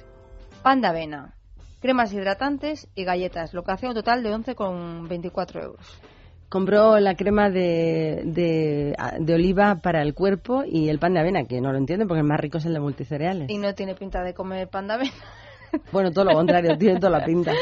[0.63, 1.37] Pan de avena,
[1.79, 6.01] cremas hidratantes y galletas, lo que hacía un total de 11,24 euros.
[6.49, 11.45] Compró la crema de, de, de oliva para el cuerpo y el pan de avena,
[11.45, 13.49] que no lo entiendo porque el más rico es el de multicereales.
[13.49, 15.13] Y no tiene pinta de comer pan de avena.
[15.91, 17.53] Bueno, todo lo contrario, tiene toda la pinta.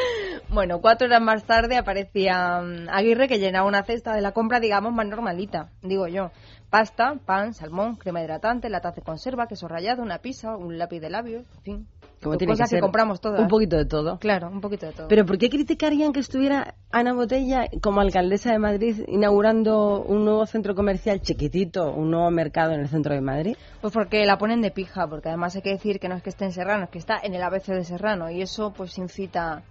[0.50, 4.60] Bueno, cuatro horas más tarde aparecía mm, Aguirre que llenaba una cesta de la compra,
[4.60, 6.32] digamos, más normalita, digo yo.
[6.70, 11.10] Pasta, pan, salmón, crema hidratante, latas de conserva, queso rallado, una pizza, un lápiz de
[11.10, 11.88] labios, en fin.
[12.22, 13.40] Como tiene cosas que, ser, compramos todas.
[13.40, 14.20] Un poquito de todo.
[14.20, 15.08] Claro, un poquito de todo.
[15.08, 20.46] Pero ¿por qué criticarían que estuviera Ana Botella como alcaldesa de Madrid inaugurando un nuevo
[20.46, 23.56] centro comercial chiquitito, un nuevo mercado en el centro de Madrid?
[23.80, 26.30] Pues porque la ponen de pija, porque además hay que decir que no es que
[26.30, 29.64] esté en Serrano, es que está en el ABC de Serrano y eso pues incita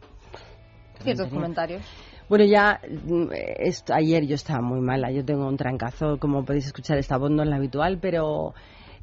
[1.03, 1.83] ciertos comentarios.
[2.29, 6.67] Bueno, ya mm, esto, ayer yo estaba muy mala, yo tengo un trancazo, como podéis
[6.67, 8.55] escuchar esta voz no es la habitual, pero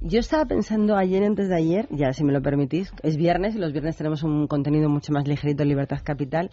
[0.06, 3.58] yo estaba pensando ayer antes de ayer, ya si me lo permitís, es viernes y
[3.58, 6.52] los viernes tenemos un contenido mucho más ligerito en Libertad Capital.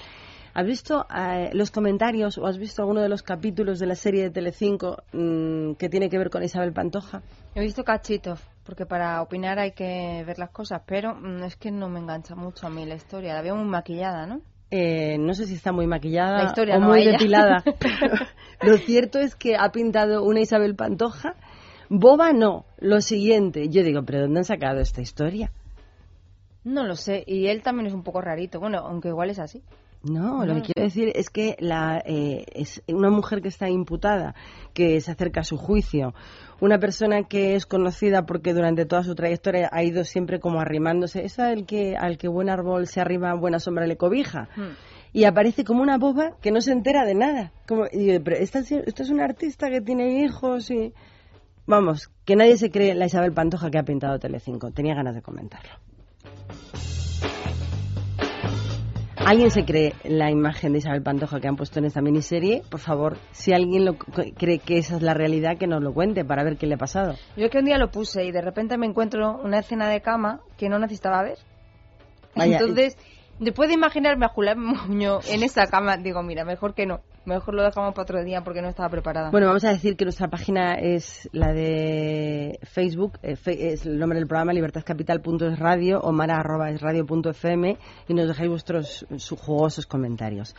[0.55, 4.23] ¿Has visto eh, los comentarios o has visto alguno de los capítulos de la serie
[4.23, 7.21] de Telecinco mmm, que tiene que ver con Isabel Pantoja?
[7.55, 11.71] He visto cachitos, porque para opinar hay que ver las cosas, pero mmm, es que
[11.71, 13.35] no me engancha mucho a mí la historia.
[13.35, 14.41] La veo muy maquillada, ¿no?
[14.71, 17.13] Eh, no sé si está muy maquillada La historia o no, muy ella.
[17.13, 17.63] depilada.
[17.79, 18.27] pero
[18.63, 21.35] lo cierto es que ha pintado una Isabel Pantoja.
[21.95, 22.65] Boba no.
[22.79, 23.69] Lo siguiente.
[23.69, 25.53] Yo digo, ¿pero dónde han sacado esta historia?
[26.65, 29.63] No lo sé, y él también es un poco rarito, bueno, aunque igual es así.
[30.03, 34.35] No, lo que quiero decir es que la, eh, es una mujer que está imputada,
[34.73, 36.15] que se acerca a su juicio,
[36.61, 41.25] una persona que es conocida porque durante toda su trayectoria ha ido siempre como arrimándose,
[41.25, 44.49] es al que, al que buen árbol se arriba, buena sombra le cobija.
[44.57, 44.73] Hmm.
[45.13, 47.53] Y aparece como una boba que no se entera de nada.
[47.69, 50.95] Como, y pero esta, es una artista que tiene hijos y...
[51.67, 54.71] Vamos, que nadie se cree la Isabel Pantoja que ha pintado Telecinco.
[54.73, 55.73] Tenía ganas de comentarlo.
[59.25, 62.63] ¿Alguien se cree la imagen de Isabel Pantoja que han puesto en esta miniserie?
[62.69, 66.25] Por favor, si alguien lo cree que esa es la realidad, que nos lo cuente
[66.25, 67.15] para ver qué le ha pasado.
[67.37, 70.41] Yo que un día lo puse y de repente me encuentro una escena de cama
[70.57, 71.39] que no necesitaba ver.
[72.35, 72.97] Vaya, Entonces,
[73.43, 77.01] después de imaginarme a Julián Muñoz en esa cama, digo, mira, mejor que no.
[77.25, 79.31] Mejor lo dejamos para otro día porque no estaba preparada.
[79.31, 84.19] Bueno, vamos a decir que nuestra página es la de Facebook, eh, es el nombre
[84.19, 85.61] del programa libertadcapital.es
[86.03, 87.79] o mara.esradio.fm
[88.09, 90.57] y nos dejáis vuestros su- jugosos comentarios.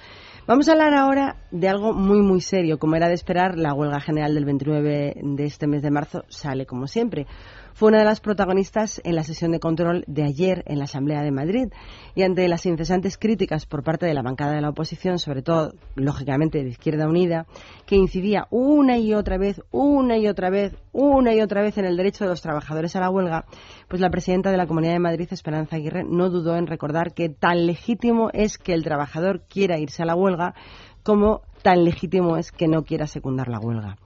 [0.47, 2.79] Vamos a hablar ahora de algo muy, muy serio.
[2.79, 6.65] Como era de esperar, la huelga general del 29 de este mes de marzo sale
[6.65, 7.27] como siempre.
[7.73, 11.23] Fue una de las protagonistas en la sesión de control de ayer en la Asamblea
[11.23, 11.69] de Madrid
[12.13, 15.73] y ante las incesantes críticas por parte de la bancada de la oposición, sobre todo,
[15.95, 17.47] lógicamente, de Izquierda Unida,
[17.87, 21.85] que incidía una y otra vez, una y otra vez, una y otra vez en
[21.85, 23.45] el derecho de los trabajadores a la huelga,
[23.87, 27.29] pues la presidenta de la Comunidad de Madrid, Esperanza Aguirre, no dudó en recordar que
[27.29, 30.53] tan legítimo es que el trabajador quiera irse a la huelga
[31.01, 33.97] como tan legítimo es que no quiera secundar la huelga.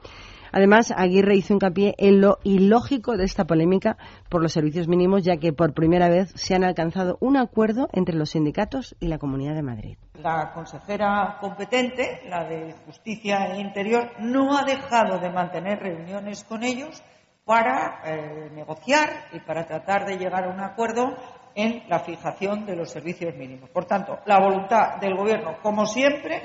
[0.52, 3.98] Además, Aguirre hizo hincapié en lo ilógico de esta polémica
[4.30, 8.16] por los servicios mínimos, ya que por primera vez se han alcanzado un acuerdo entre
[8.16, 9.98] los sindicatos y la Comunidad de Madrid.
[10.22, 16.64] La consejera competente, la de Justicia e Interior, no ha dejado de mantener reuniones con
[16.64, 17.04] ellos
[17.46, 21.16] para eh, negociar y para tratar de llegar a un acuerdo
[21.56, 23.70] en la fijación de los servicios mínimos.
[23.70, 26.42] Por tanto, la voluntad del Gobierno, como siempre,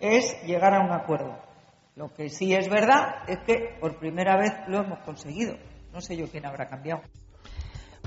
[0.00, 1.45] es llegar a un acuerdo.
[1.96, 5.56] Lo que sí es verdad es que por primera vez lo hemos conseguido.
[5.94, 7.00] No sé yo quién habrá cambiado.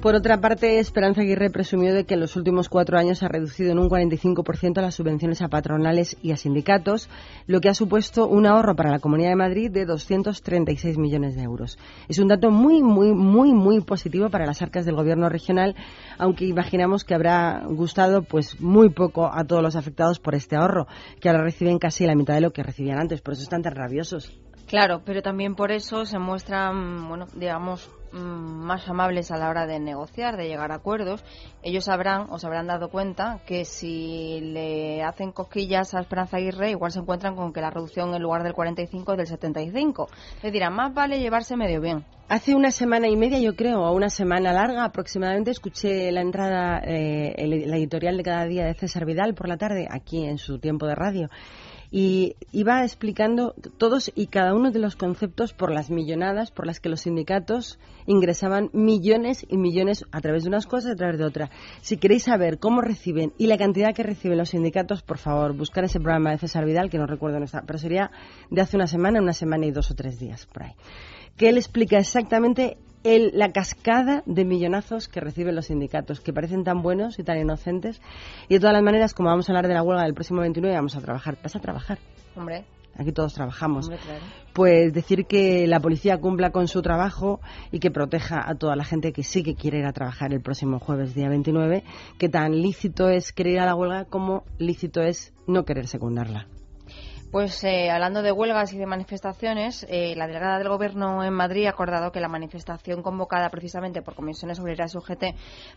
[0.02, 3.74] Por otra parte, Esperanza Aguirre presumió de que en los últimos cuatro años ha reducido
[3.74, 7.10] en un 45% las subvenciones a patronales y a sindicatos,
[7.48, 11.44] lo que ha supuesto un ahorro para la Comunidad de Madrid de 236 millones de
[11.44, 11.78] euros.
[12.08, 15.76] Es un dato muy, muy, muy, muy positivo para las arcas del Gobierno regional,
[16.18, 20.88] aunque imaginamos que habrá gustado pues muy poco a todos los afectados por este ahorro,
[21.20, 23.20] que ahora reciben casi la mitad de lo que recibían antes.
[23.20, 24.40] Por eso están tan rabiosos.
[24.66, 29.80] Claro, pero también por eso se muestran, bueno, digamos, más amables a la hora de
[29.80, 31.24] negociar, de llegar a acuerdos.
[31.64, 36.72] Ellos sabrán, o se habrán dado cuenta, que si le hacen cosquillas a Esperanza Aguirre,
[36.72, 40.08] igual se encuentran con que la reducción en lugar del 45 es del 75.
[40.44, 42.06] Le dirán, más vale llevarse medio bien.
[42.28, 46.80] Hace una semana y media, yo creo, o una semana larga aproximadamente, escuché la entrada,
[46.86, 50.60] eh, la editorial de cada día de César Vidal por la tarde, aquí en su
[50.60, 51.30] tiempo de radio.
[51.92, 56.80] Y iba explicando todos y cada uno de los conceptos por las millonadas por las
[56.80, 61.18] que los sindicatos ingresaban millones y millones a través de unas cosas y a través
[61.18, 61.50] de otras.
[61.82, 65.84] Si queréis saber cómo reciben y la cantidad que reciben los sindicatos, por favor, buscar
[65.84, 68.12] ese programa de César Vidal, que no recuerdo no está, pero sería
[68.50, 70.74] de hace una semana, una semana y dos o tres días por ahí
[71.40, 76.64] que él explica exactamente el- la cascada de millonazos que reciben los sindicatos, que parecen
[76.64, 78.02] tan buenos y tan inocentes.
[78.50, 80.76] Y de todas las maneras, como vamos a hablar de la huelga del próximo 29,
[80.76, 81.38] vamos a trabajar.
[81.42, 81.98] ¿Vas a trabajar?
[82.36, 82.66] Hombre,
[82.98, 83.86] Aquí todos trabajamos.
[83.86, 84.20] hombre, claro.
[84.52, 87.40] Pues decir que la policía cumpla con su trabajo
[87.72, 90.42] y que proteja a toda la gente que sí que quiere ir a trabajar el
[90.42, 91.84] próximo jueves, día 29,
[92.18, 96.48] que tan lícito es querer ir a la huelga como lícito es no querer secundarla.
[97.32, 101.68] Pues eh, hablando de huelgas y de manifestaciones, eh, la delegada del Gobierno en Madrid
[101.68, 105.24] ha acordado que la manifestación convocada precisamente por Comisiones Obreras y UGT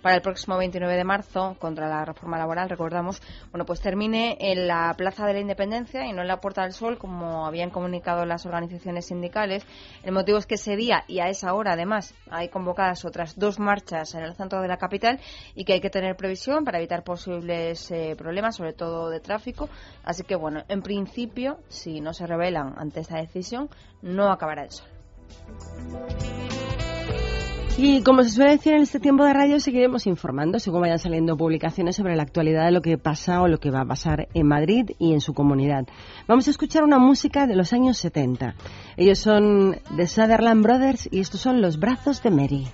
[0.01, 4.67] para el próximo 29 de marzo contra la reforma laboral, recordamos, bueno, pues termine en
[4.67, 8.25] la Plaza de la Independencia y no en la Puerta del Sol, como habían comunicado
[8.25, 9.67] las organizaciones sindicales.
[10.05, 13.59] El motivo es que ese día y a esa hora, además, hay convocadas otras dos
[13.59, 15.21] marchas en el centro de la capital
[15.55, 19.69] y que hay que tener previsión para evitar posibles eh, problemas, sobre todo de tráfico.
[20.03, 23.69] Así que, bueno, en principio, si no se rebelan ante esta decisión,
[24.03, 24.89] no acabará el sol.
[27.79, 31.39] Y como se suele decir en este tiempo de radio, seguiremos informando según vayan saliendo
[31.39, 34.47] publicaciones sobre la actualidad de lo que pasa o lo que va a pasar en
[34.47, 35.87] Madrid y en su comunidad.
[36.29, 38.55] Vamos a escuchar una música de los años 70.
[38.99, 42.67] Ellos son The Sutherland Brothers y estos son Los Brazos de Mary.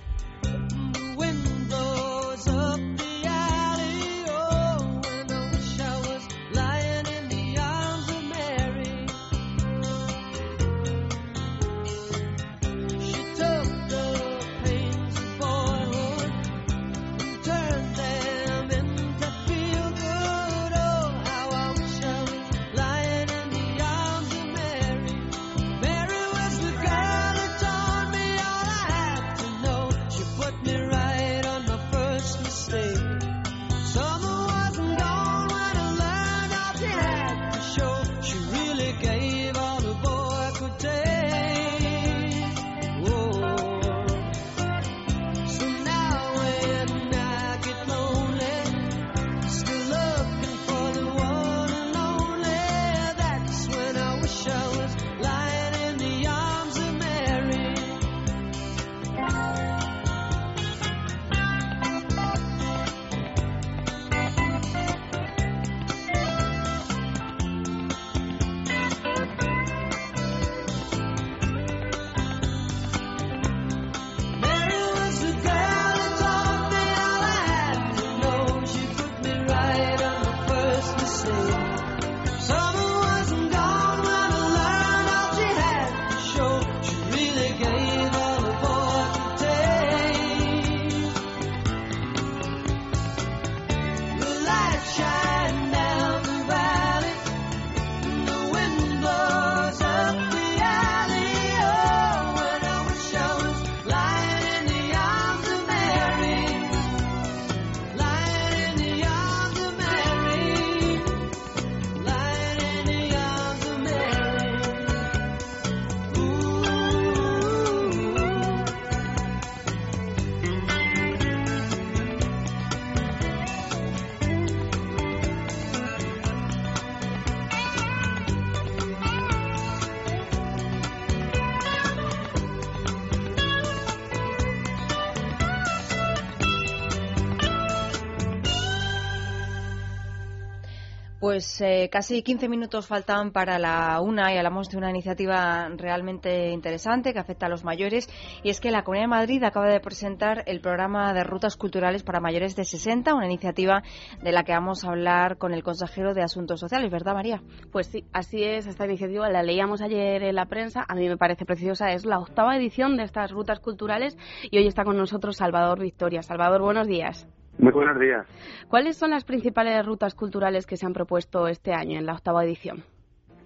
[141.39, 146.49] Pues eh, casi 15 minutos faltan para la una y hablamos de una iniciativa realmente
[146.49, 148.09] interesante que afecta a los mayores
[148.43, 152.03] y es que la Comunidad de Madrid acaba de presentar el programa de rutas culturales
[152.03, 153.83] para mayores de 60, una iniciativa
[154.21, 157.41] de la que vamos a hablar con el consejero de Asuntos Sociales, ¿verdad María?
[157.71, 161.15] Pues sí, así es, esta iniciativa la leíamos ayer en la prensa, a mí me
[161.15, 164.17] parece preciosa, es la octava edición de estas rutas culturales
[164.51, 166.21] y hoy está con nosotros Salvador Victoria.
[166.21, 167.29] Salvador, buenos días.
[167.59, 168.25] Muy buenos días.
[168.69, 172.45] ¿Cuáles son las principales rutas culturales que se han propuesto este año en la octava
[172.45, 172.83] edición?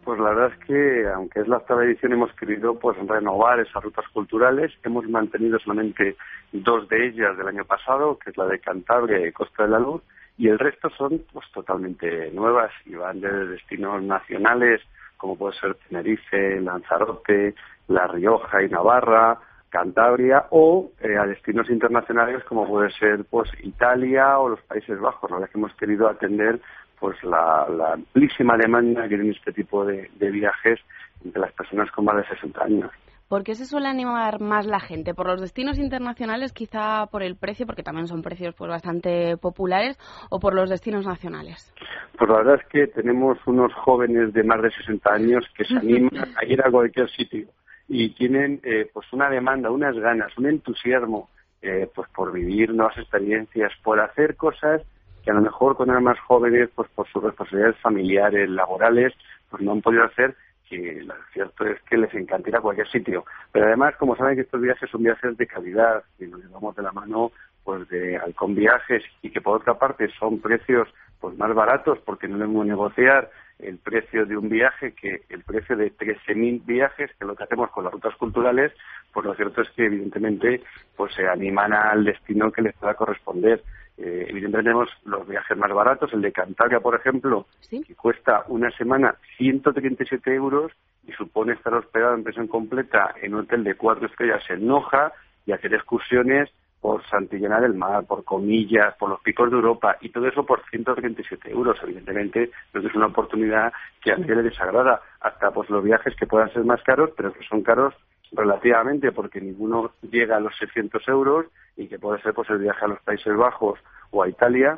[0.03, 3.83] Pues la verdad es que, aunque es la octava edición, hemos querido pues renovar esas
[3.83, 4.71] rutas culturales.
[4.83, 6.15] Hemos mantenido solamente
[6.51, 9.79] dos de ellas del año pasado, que es la de Cantabria y Costa de la
[9.79, 10.03] Luz,
[10.37, 14.81] y el resto son pues totalmente nuevas y van de destinos nacionales,
[15.17, 17.55] como puede ser Tenerife, Lanzarote,
[17.87, 19.39] La Rioja y Navarra,
[19.73, 25.31] Cantabria o eh, a destinos internacionales como puede ser pues Italia o los Países Bajos,
[25.31, 25.39] ¿no?
[25.39, 26.61] que hemos querido atender
[26.99, 30.79] pues la, amplísima demanda que tienen este tipo de, viajes
[31.25, 32.91] entre las personas con más de 60 años.
[33.27, 35.15] ¿Por qué se suele animar más la gente?
[35.15, 39.97] ¿Por los destinos internacionales, quizá por el precio, porque también son precios pues bastante populares,
[40.29, 41.73] o por los destinos nacionales?
[42.15, 45.75] Pues la verdad es que tenemos unos jóvenes de más de 60 años que se
[45.77, 47.47] animan a ir a cualquier sitio
[47.93, 51.29] y tienen eh, pues una demanda, unas ganas, un entusiasmo
[51.61, 54.81] eh, pues por vivir nuevas experiencias, por hacer cosas
[55.23, 59.13] que a lo mejor cuando eran más jóvenes, pues por sus responsabilidades familiares, laborales,
[59.49, 60.35] pues no han podido hacer,
[60.67, 63.23] que lo cierto es que les encanta ir a cualquier sitio.
[63.51, 66.81] Pero además, como saben que estos viajes son viajes de calidad, y nos llevamos de
[66.81, 67.31] la mano
[67.63, 70.89] pues de Halcón Viajes y que por otra parte son precios
[71.23, 75.77] pues más baratos porque no debemos negociar el precio de un viaje que el precio
[75.77, 78.73] de 13.000 viajes, que es lo que hacemos con las rutas culturales,
[79.13, 80.61] pues lo cierto es que evidentemente
[80.97, 83.63] pues se animan al destino que les pueda corresponder.
[83.97, 88.69] Eh, evidentemente tenemos los viajes más baratos, el de Cantabria, por ejemplo, que cuesta una
[88.71, 90.73] semana 137 euros
[91.07, 95.13] y supone estar hospedado en pensión completa en un hotel de cuatro estrellas en Noja
[95.45, 96.49] y hacer excursiones
[96.83, 100.61] por Santillana del Mar, por Comillas, por los picos de Europa y todo eso por
[100.69, 101.79] 137 euros.
[101.81, 103.71] Evidentemente, que es una oportunidad
[104.01, 107.31] que a nadie le desagrada, hasta pues los viajes que puedan ser más caros, pero
[107.31, 107.93] que son caros
[108.33, 111.45] relativamente, porque ninguno llega a los 600 euros
[111.77, 113.79] y que puede ser pues el viaje a los Países Bajos
[114.11, 114.77] o a Italia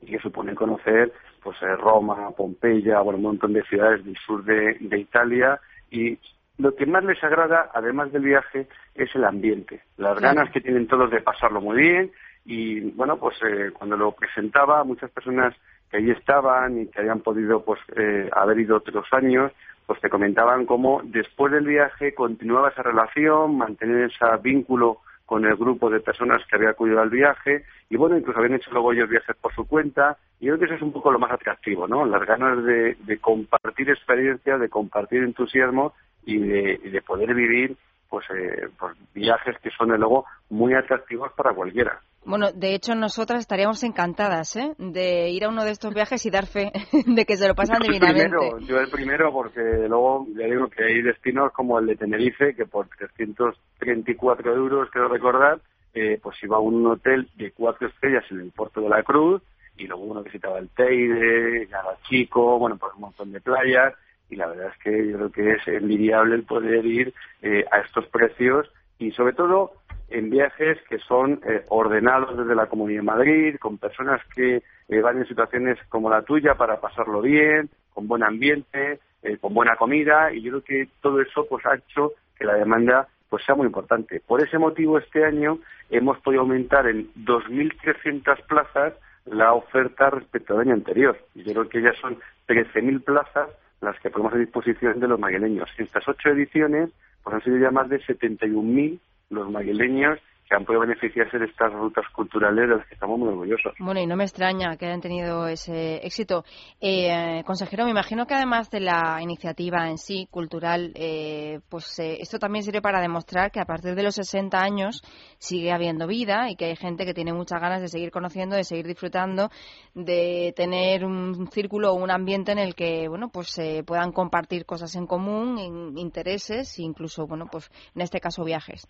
[0.00, 1.12] y que supone conocer
[1.44, 5.60] pues eh, Roma, Pompeya, bueno, un montón de ciudades del sur de, de Italia
[5.92, 6.18] y
[6.60, 10.86] lo que más les agrada, además del viaje, es el ambiente, las ganas que tienen
[10.86, 12.10] todos de pasarlo muy bien
[12.44, 15.54] y bueno, pues eh, cuando lo presentaba, muchas personas
[15.90, 19.52] que allí estaban y que habían podido pues eh, haber ido otros años,
[19.86, 25.54] pues te comentaban cómo después del viaje continuaba esa relación, mantener ese vínculo con el
[25.54, 29.08] grupo de personas que había acudido al viaje y bueno, incluso habían hecho luego ellos
[29.08, 31.86] viajes por su cuenta y yo creo que eso es un poco lo más atractivo,
[31.86, 32.04] ¿no?
[32.04, 35.92] Las ganas de, compartir experiencias, de compartir entusiasmo
[36.24, 37.76] y de, poder vivir
[38.08, 42.00] pues, eh, pues viajes que son de luego muy atractivos para cualquiera.
[42.24, 44.74] Bueno, de hecho, nosotras estaríamos encantadas ¿eh?
[44.78, 46.70] de ir a uno de estos viajes y dar fe
[47.06, 48.24] de que se lo pasan divinamente.
[48.24, 51.96] El primero, yo el primero, porque luego le digo que hay destinos como el de
[51.96, 55.60] Tenerife, que por 334 euros, quiero recordar,
[55.94, 59.42] eh, pues iba a un hotel de cuatro estrellas en el puerto de la Cruz,
[59.78, 61.68] y luego uno visitaba el Teide,
[62.02, 63.94] Chico, bueno, pues un montón de playas,
[64.30, 67.12] y la verdad es que yo creo que es envidiable el poder ir
[67.42, 69.72] eh, a estos precios y sobre todo
[70.10, 75.00] en viajes que son eh, ordenados desde la Comunidad de Madrid, con personas que eh,
[75.00, 79.76] van en situaciones como la tuya para pasarlo bien, con buen ambiente, eh, con buena
[79.76, 83.54] comida, y yo creo que todo eso pues ha hecho que la demanda pues sea
[83.54, 84.20] muy importante.
[84.26, 88.94] Por ese motivo este año hemos podido aumentar en 2.300 plazas
[89.26, 91.16] la oferta respecto al año anterior.
[91.36, 92.18] Yo creo que ya son
[92.48, 93.50] 13.000 plazas
[93.80, 95.70] las que ponemos a disposición de los magueleños.
[95.78, 96.90] Estas ocho ediciones
[97.22, 98.98] pues han sido ya más de 71.000
[99.30, 100.18] los maguileños
[100.50, 103.72] que han podido beneficiarse de estas rutas culturales de las que estamos muy orgullosos.
[103.78, 106.44] Bueno, y no me extraña que hayan tenido ese éxito.
[106.80, 112.16] Eh, consejero, me imagino que además de la iniciativa en sí, cultural, eh, pues eh,
[112.20, 115.02] esto también sirve para demostrar que a partir de los 60 años
[115.38, 118.64] sigue habiendo vida y que hay gente que tiene muchas ganas de seguir conociendo, de
[118.64, 119.50] seguir disfrutando,
[119.94, 124.66] de tener un círculo o un ambiente en el que, bueno, pues se puedan compartir
[124.66, 128.88] cosas en común, intereses, incluso, bueno, pues en este caso viajes.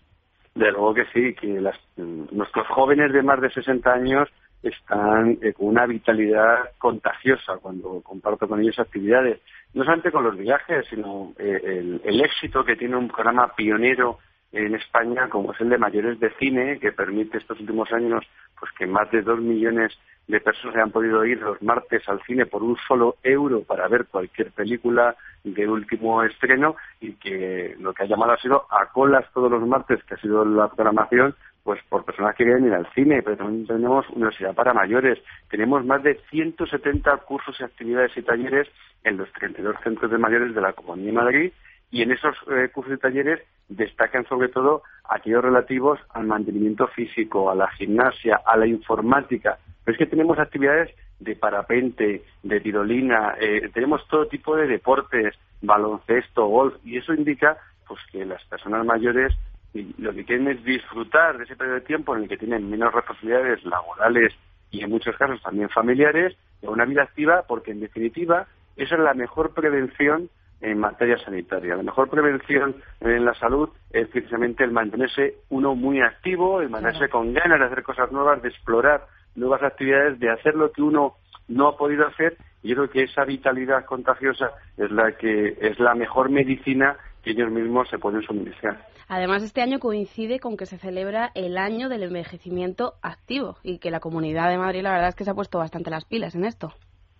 [0.55, 4.29] De luego que sí, que las, nuestros jóvenes de más de 60 años
[4.61, 9.39] están eh, con una vitalidad contagiosa cuando comparto con ellos actividades,
[9.73, 14.19] no solamente con los viajes, sino eh, el, el, éxito que tiene un programa pionero
[14.51, 18.25] en España como es el de mayores de cine, que permite estos últimos años
[18.59, 19.97] pues que más de dos millones
[20.27, 24.05] de personas han podido ir los martes al cine por un solo euro para ver
[24.05, 29.25] cualquier película de último estreno y que lo que ha llamado ha sido a colas
[29.33, 32.91] todos los martes, que ha sido la programación, pues por personas que quieren ir al
[32.93, 38.21] cine, pero también tenemos universidad para mayores, tenemos más de 170 cursos y actividades y
[38.21, 38.67] talleres
[39.03, 41.51] en los 32 centros de mayores de la Comunidad de Madrid
[41.91, 47.51] y en esos eh, cursos y talleres destacan sobre todo aquellos relativos al mantenimiento físico,
[47.51, 49.57] a la gimnasia, a la informática.
[49.83, 50.89] Pero es que tenemos actividades
[51.19, 57.57] de parapente, de tirolina, eh, tenemos todo tipo de deportes, baloncesto, golf, y eso indica
[57.87, 59.33] pues que las personas mayores
[59.73, 62.93] lo que quieren es disfrutar de ese periodo de tiempo en el que tienen menos
[62.93, 64.33] responsabilidades laborales
[64.69, 69.01] y en muchos casos también familiares, de una vida activa, porque en definitiva esa es
[69.01, 70.29] la mejor prevención
[70.61, 71.75] en materia sanitaria.
[71.75, 77.09] La mejor prevención en la salud es precisamente el mantenerse uno muy activo, el mantenerse
[77.09, 79.05] con ganas de hacer cosas nuevas, de explorar
[79.35, 81.15] nuevas actividades, de hacer lo que uno
[81.47, 82.37] no ha podido hacer.
[82.63, 87.31] Y yo creo que esa vitalidad contagiosa es la que es la mejor medicina que
[87.31, 88.91] ellos mismos se pueden suministrar.
[89.07, 93.91] Además, este año coincide con que se celebra el año del envejecimiento activo y que
[93.91, 96.45] la Comunidad de Madrid, la verdad es que se ha puesto bastante las pilas en
[96.45, 96.73] esto.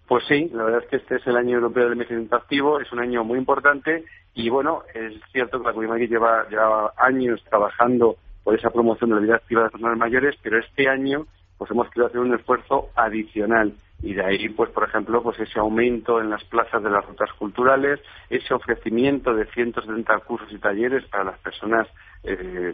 [0.07, 2.91] Pues sí, la verdad es que este es el año europeo del envejecimiento activo, es
[2.91, 8.17] un año muy importante y bueno, es cierto que la Comunidad lleva, lleva años trabajando
[8.43, 11.25] por esa promoción de la vida activa de las personas mayores, pero este año
[11.57, 15.59] pues hemos querido hacer un esfuerzo adicional y de ahí pues por ejemplo pues ese
[15.59, 17.99] aumento en las plazas de las rutas culturales,
[18.29, 21.87] ese ofrecimiento de 170 cursos y talleres para las personas
[22.23, 22.73] eh,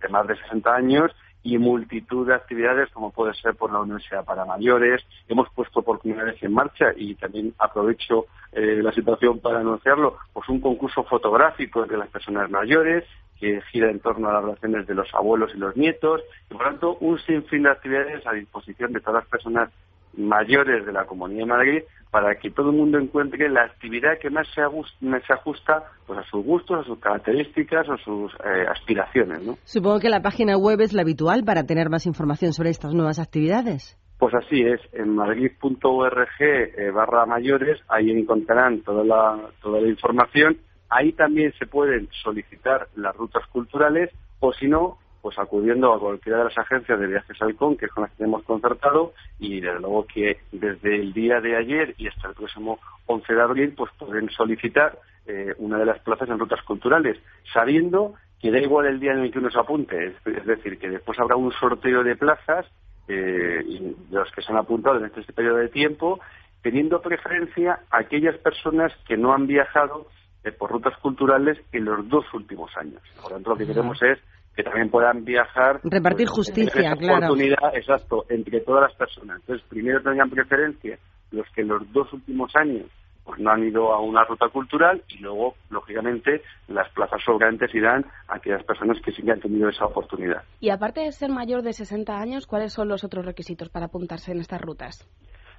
[0.00, 1.10] de más de 60 años
[1.48, 5.02] y multitud de actividades como puede ser por la Universidad para Mayores.
[5.28, 10.60] Hemos puesto oportunidades en marcha y también aprovecho eh, la situación para anunciarlo, pues un
[10.60, 13.04] concurso fotográfico de las personas mayores
[13.40, 16.20] que gira en torno a las relaciones de los abuelos y los nietos
[16.50, 19.70] y por tanto un sinfín de actividades a disposición de todas las personas
[20.16, 24.30] mayores de la Comunidad de Madrid para que todo el mundo encuentre la actividad que
[24.30, 29.42] más se, ajusta pues, a sus gustos, a sus características, a sus eh, aspiraciones.
[29.42, 29.58] ¿no?
[29.64, 33.18] Supongo que la página web es la habitual para tener más información sobre estas nuevas
[33.18, 33.98] actividades.
[34.18, 40.58] Pues así es, en madrid.org eh, barra mayores, ahí encontrarán toda la, toda la información
[40.90, 46.38] Ahí también se pueden solicitar las rutas culturales o si no, pues acudiendo a cualquiera
[46.38, 49.80] de las agencias de viajes Halcón, que es con las que hemos concertado, y desde
[49.80, 53.90] luego que desde el día de ayer y hasta el próximo 11 de abril, pues
[53.98, 57.18] pueden solicitar eh, una de las plazas en rutas culturales,
[57.52, 60.88] sabiendo que da igual el día en el que uno se apunte, es, decir, que
[60.88, 62.66] después habrá un sorteo de plazas
[63.08, 66.20] eh, de los que se han apuntado en este periodo de tiempo,
[66.62, 70.06] teniendo preferencia a aquellas personas que no han viajado
[70.44, 73.02] eh, por rutas culturales en los dos últimos años.
[73.20, 74.18] Por lo tanto, lo que queremos es
[74.58, 75.78] que también puedan viajar.
[75.84, 77.26] Repartir pues, justicia, claro.
[77.26, 79.38] Oportunidad, exacto, entre todas las personas.
[79.38, 80.98] Entonces, primero tengan preferencia
[81.30, 82.86] los que en los dos últimos años
[83.24, 88.04] pues no han ido a una ruta cultural y luego, lógicamente, las plazas sobrantes irán
[88.26, 90.42] a aquellas personas que sí que han tenido esa oportunidad.
[90.58, 94.32] Y aparte de ser mayor de 60 años, ¿cuáles son los otros requisitos para apuntarse
[94.32, 95.06] en estas rutas?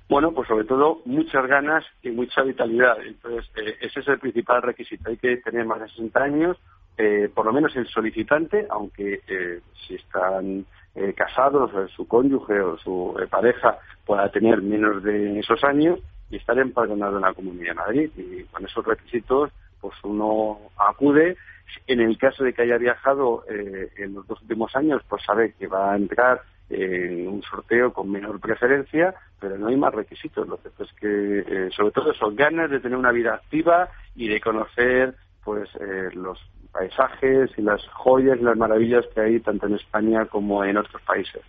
[0.09, 2.97] Bueno, pues sobre todo muchas ganas y mucha vitalidad.
[3.05, 5.09] Entonces, eh, ese es el principal requisito.
[5.09, 6.57] Hay que tener más de 60 años,
[6.99, 10.65] eh, por lo menos el solicitante, aunque eh, si están
[11.15, 17.17] casados, su cónyuge o su pareja pueda tener menos de esos años, y estar empadronado
[17.17, 18.11] en la Comunidad de Madrid.
[18.17, 21.37] Y con esos requisitos, pues uno acude.
[21.87, 25.53] En el caso de que haya viajado eh, en los dos últimos años, pues sabe
[25.53, 30.47] que va a entrar en un sorteo con menor preferencia, pero no hay más requisitos.
[30.47, 34.27] Lo que es que, eh, sobre todo, son ganas de tener una vida activa y
[34.27, 36.39] de conocer pues eh, los
[36.72, 41.01] paisajes y las joyas y las maravillas que hay tanto en España como en otros
[41.03, 41.41] países.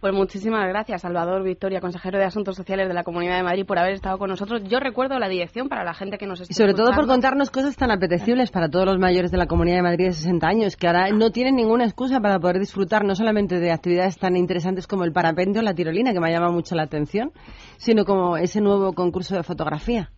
[0.00, 3.78] Pues muchísimas gracias, Salvador Victoria, consejero de Asuntos Sociales de la Comunidad de Madrid, por
[3.78, 4.62] haber estado con nosotros.
[4.64, 7.50] Yo recuerdo la dirección para la gente que nos está Y sobre todo por contarnos
[7.50, 10.76] cosas tan apetecibles para todos los mayores de la Comunidad de Madrid de 60 años,
[10.76, 14.86] que ahora no tienen ninguna excusa para poder disfrutar no solamente de actividades tan interesantes
[14.86, 17.32] como el parapente o la tirolina, que me llama mucho la atención,
[17.76, 20.08] sino como ese nuevo concurso de fotografía.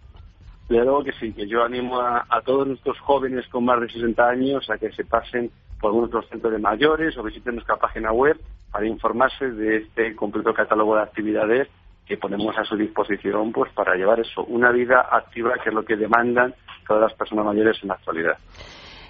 [0.73, 4.27] Claro que sí, que yo animo a, a todos nuestros jóvenes con más de 60
[4.27, 8.41] años a que se pasen por nuestros centros de mayores o visiten nuestra página web
[8.71, 11.69] para informarse de este completo catálogo de actividades
[12.07, 15.85] que ponemos a su disposición pues para llevar eso, una vida activa que es lo
[15.85, 16.55] que demandan
[16.89, 18.39] todas las personas mayores en la actualidad.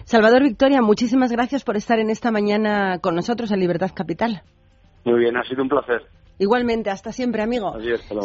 [0.03, 4.43] Salvador Victoria, muchísimas gracias por estar en esta mañana con nosotros en Libertad Capital.
[5.05, 6.03] Muy bien, ha sido un placer.
[6.39, 7.73] Igualmente, hasta siempre, amigo.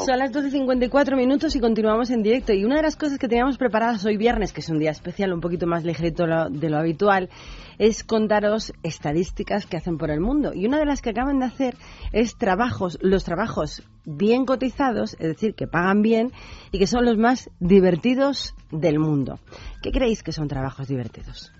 [0.06, 2.54] Son las 12.54 minutos y continuamos en directo.
[2.54, 5.34] Y una de las cosas que teníamos preparadas hoy viernes, que es un día especial,
[5.34, 7.30] un poquito más ligerito de lo habitual,
[7.78, 10.52] es contaros estadísticas que hacen por el mundo.
[10.54, 11.76] Y una de las que acaban de hacer
[12.12, 16.32] es trabajos, los trabajos bien cotizados, es decir, que pagan bien
[16.72, 19.40] y que son los más divertidos del mundo.
[19.84, 21.52] ¿Qué creéis que son trabajos divertidos?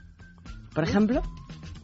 [0.74, 1.22] Por ejemplo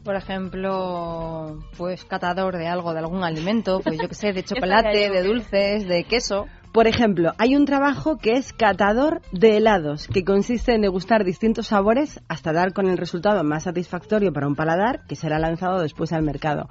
[0.04, 5.10] por ejemplo, pues catador de algo, de algún alimento, pues yo que sé, de chocolate,
[5.10, 6.46] de dulces, de queso.
[6.74, 11.68] Por ejemplo, hay un trabajo que es catador de helados, que consiste en degustar distintos
[11.68, 16.12] sabores hasta dar con el resultado más satisfactorio para un paladar que será lanzado después
[16.12, 16.68] al mercado.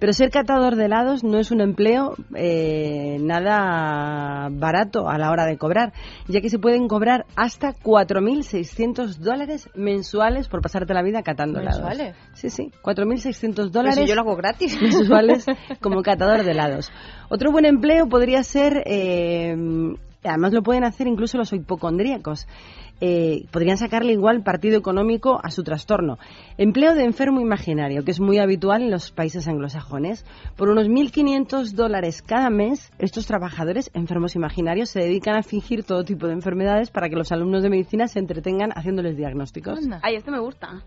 [0.00, 5.46] Pero ser catador de helados no es un empleo eh, nada barato a la hora
[5.46, 5.92] de cobrar,
[6.26, 12.00] ya que se pueden cobrar hasta 4.600 dólares mensuales por pasarte la vida catando ¿Mensuales?
[12.00, 12.16] helados.
[12.32, 14.00] Sí, sí, 4.600 dólares.
[14.00, 14.76] si yo lo hago gratis.
[14.82, 15.46] Mensuales
[15.80, 16.90] como catador de helados.
[17.28, 19.56] Otro buen empleo podría ser, eh,
[20.22, 22.46] además lo pueden hacer incluso los hipocondríacos,
[23.00, 26.18] eh, podrían sacarle igual partido económico a su trastorno.
[26.58, 30.24] Empleo de enfermo imaginario, que es muy habitual en los países anglosajones.
[30.56, 36.04] Por unos 1.500 dólares cada mes, estos trabajadores enfermos imaginarios se dedican a fingir todo
[36.04, 39.80] tipo de enfermedades para que los alumnos de medicina se entretengan haciéndoles diagnósticos.
[40.02, 40.82] Ay, este me gusta.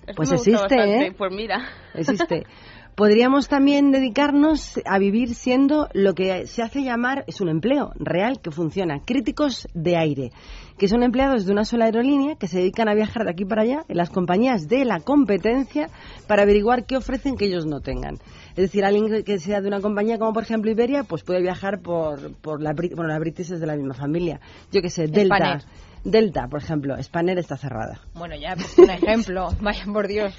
[0.00, 1.14] Este pues existe, ¿eh?
[1.16, 1.68] Pues mira.
[1.94, 2.46] Existe.
[2.98, 8.40] Podríamos también dedicarnos a vivir siendo lo que se hace llamar, es un empleo real
[8.40, 10.32] que funciona, críticos de aire,
[10.78, 13.62] que son empleados de una sola aerolínea que se dedican a viajar de aquí para
[13.62, 15.90] allá en las compañías de la competencia
[16.26, 18.16] para averiguar qué ofrecen que ellos no tengan.
[18.56, 21.80] Es decir, alguien que sea de una compañía como por ejemplo Iberia, pues puede viajar
[21.80, 24.40] por, por la, bueno, la British es de la misma familia.
[24.72, 25.60] Yo que sé, Delta.
[26.04, 28.00] Delta, por ejemplo, Spanner está cerrada.
[28.14, 30.34] Bueno, ya, pues un ejemplo, vaya por Dios.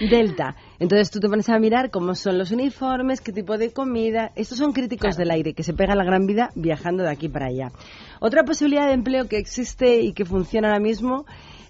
[0.00, 0.56] Delta.
[0.78, 4.32] Entonces tú te pones a mirar cómo son los uniformes, qué tipo de comida.
[4.36, 7.46] Estos son críticos del aire, que se pega la gran vida viajando de aquí para
[7.46, 7.72] allá.
[8.20, 11.26] Otra posibilidad de empleo que existe y que funciona ahora mismo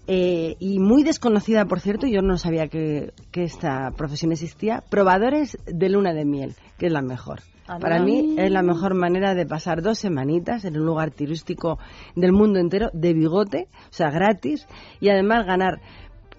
[0.06, 5.58] eh, y muy desconocida, por cierto, yo no sabía que, que, esta profesión existía, probadores
[5.66, 7.40] de luna de miel, que es la mejor.
[7.80, 11.78] Para mí es la mejor manera de pasar dos semanitas en un lugar turístico
[12.16, 14.66] del mundo entero de bigote, o sea, gratis,
[15.00, 15.80] y además ganar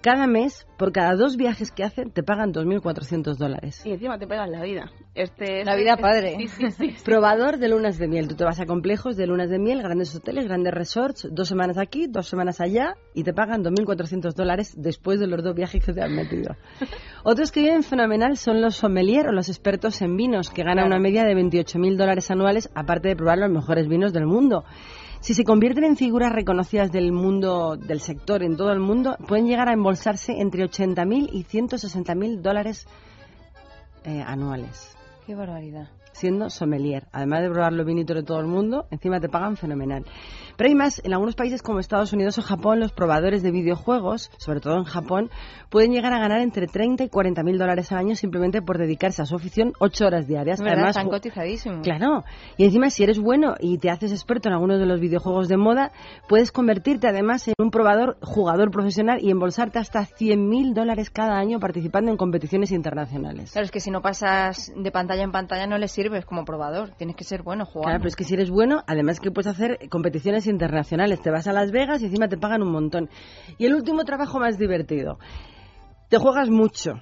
[0.04, 3.80] cada mes, por cada dos viajes que hacen, te pagan 2.400 dólares.
[3.86, 4.90] Y encima te pegan la vida.
[5.14, 6.36] Este, la vida este- padre.
[6.38, 7.04] Sí, sí, sí, sí.
[7.04, 8.28] Probador de lunas de miel.
[8.28, 11.78] Tú te vas a complejos de lunas de miel, grandes hoteles, grandes resorts, dos semanas
[11.78, 15.94] aquí, dos semanas allá, y te pagan 2.400 dólares después de los dos viajes que
[15.94, 16.54] te han metido.
[17.24, 20.88] Otros que viven fenomenal son los sommelier o los expertos en vinos, que ganan Claro.
[20.88, 24.64] una media de 28.000 dólares anuales, aparte de probar los mejores vinos del mundo.
[25.24, 29.46] Si se convierten en figuras reconocidas del mundo, del sector en todo el mundo, pueden
[29.46, 32.86] llegar a embolsarse entre 80.000 y 160.000 dólares
[34.04, 34.94] eh, anuales
[35.24, 35.88] Qué barbaridad.
[36.14, 37.06] Siendo sommelier.
[37.12, 40.04] Además de probar los vinitos de todo el mundo, encima te pagan fenomenal.
[40.56, 44.30] Pero hay más, en algunos países como Estados Unidos o Japón, los probadores de videojuegos,
[44.38, 45.30] sobre todo en Japón,
[45.68, 49.22] pueden llegar a ganar entre 30 y 40 mil dólares al año simplemente por dedicarse
[49.22, 50.60] a su afición ocho horas diarias.
[50.60, 51.80] Verdad, Además, están cotizadísimos.
[51.82, 52.24] Claro,
[52.56, 55.56] y encima si eres bueno y te haces experto en algunos de los videojuegos de
[55.56, 55.90] moda,
[56.28, 61.36] puedes convertirte además en un probador, jugador profesional y embolsarte hasta 100 mil dólares cada
[61.36, 63.52] año participando en competiciones internacionales.
[63.52, 66.90] Claro, es que si no pasas de pantalla en pantalla no le sirves como probador.
[66.98, 67.88] Tienes que ser bueno jugando.
[67.88, 71.22] Claro, pero es que si eres bueno, además que puedes hacer competiciones internacionales.
[71.22, 73.08] Te vas a Las Vegas y encima te pagan un montón.
[73.56, 75.18] Y el último trabajo más divertido.
[76.10, 77.00] Te juegas mucho.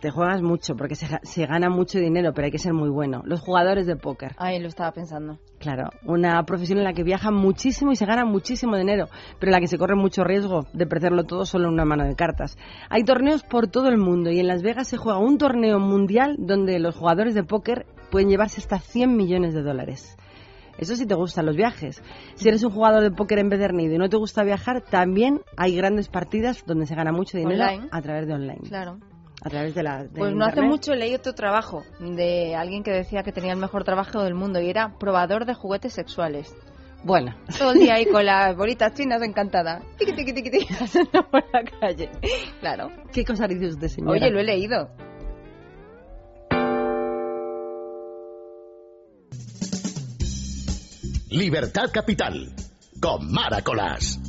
[0.00, 3.22] Te juegas mucho porque se, se gana mucho dinero, pero hay que ser muy bueno.
[3.24, 4.34] Los jugadores de póker.
[4.36, 5.38] Ay, lo estaba pensando.
[5.60, 9.06] Claro, una profesión en la que viajan muchísimo y se gana muchísimo dinero,
[9.38, 12.04] pero en la que se corre mucho riesgo de perderlo todo solo en una mano
[12.04, 12.58] de cartas.
[12.90, 16.36] Hay torneos por todo el mundo y en Las Vegas se juega un torneo mundial
[16.38, 20.16] donde los jugadores de póker pueden llevarse hasta 100 millones de dólares.
[20.78, 22.02] Eso sí te gustan los viajes.
[22.34, 26.08] Si eres un jugador de póker empedernido y no te gusta viajar, también hay grandes
[26.08, 27.88] partidas donde se gana mucho dinero Online.
[27.92, 28.60] a través de online.
[28.68, 28.98] Claro.
[29.42, 30.04] A través de la.
[30.04, 33.58] de Pues no hace mucho leí otro trabajo de alguien que decía que tenía el
[33.58, 36.54] mejor trabajo del mundo y era probador de juguetes sexuales.
[37.04, 37.34] Bueno.
[37.58, 39.82] Todo el día ahí con las bolitas chinas encantada.
[39.98, 42.10] Tiqui, tiqui, tiqui, tiqui, pasando por la calle.
[42.60, 42.88] Claro.
[43.12, 44.12] ¿Qué cosa dice usted, señora?
[44.12, 44.88] Oye, lo he leído.
[51.34, 52.52] Libertad Capital,
[53.00, 54.20] con Maracolas.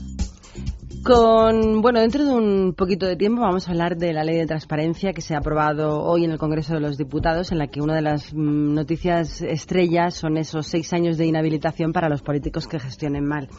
[1.03, 4.47] Con, bueno, dentro de un poquito de tiempo vamos a hablar de la ley de
[4.47, 7.79] transparencia que se ha aprobado hoy en el Congreso de los Diputados, en la que
[7.79, 12.67] una de las mm, noticias estrellas son esos seis años de inhabilitación para los políticos
[12.67, 13.49] que gestionen mal.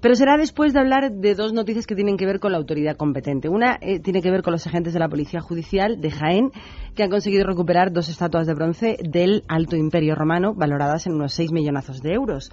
[0.00, 2.96] Pero será después de hablar de dos noticias que tienen que ver con la autoridad
[2.96, 3.48] competente.
[3.48, 6.52] Una eh, tiene que ver con los agentes de la Policía Judicial de Jaén,
[6.94, 11.32] que han conseguido recuperar dos estatuas de bronce del Alto Imperio Romano, valoradas en unos
[11.32, 12.50] seis millonazos de euros.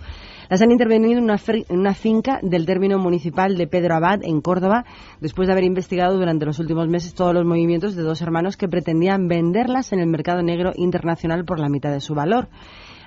[0.49, 4.41] Las han intervenido en una, en una finca del término municipal de Pedro Abad, en
[4.41, 4.85] Córdoba,
[5.21, 8.67] después de haber investigado durante los últimos meses todos los movimientos de dos hermanos que
[8.67, 12.47] pretendían venderlas en el mercado negro internacional por la mitad de su valor.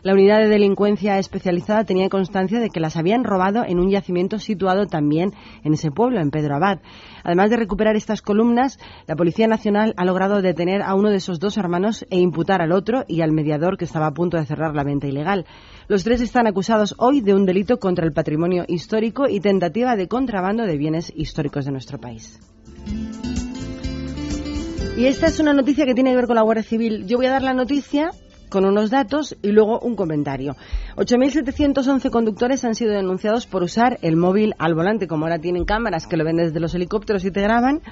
[0.02, 4.38] La unidad de delincuencia especializada tenía constancia de que las habían robado en un yacimiento
[4.38, 5.32] situado también
[5.64, 6.80] en ese pueblo, en Pedro Abad.
[7.24, 11.40] Además de recuperar estas columnas, la Policía Nacional ha logrado detener a uno de esos
[11.40, 14.74] dos hermanos e imputar al otro y al mediador que estaba a punto de cerrar
[14.74, 15.46] la venta ilegal.
[15.88, 20.08] Los tres están acusados hoy de un delito contra el patrimonio histórico y tentativa de
[20.08, 22.38] contrabando de bienes históricos de nuestro país.
[24.96, 27.06] Y esta es una noticia que tiene que ver con la Guardia Civil.
[27.06, 28.12] Yo voy a dar la noticia
[28.48, 30.56] con unos datos y luego un comentario.
[30.96, 35.06] 8.711 conductores han sido denunciados por usar el móvil al volante.
[35.06, 37.82] Como ahora tienen cámaras que lo ven desde los helicópteros y te graban,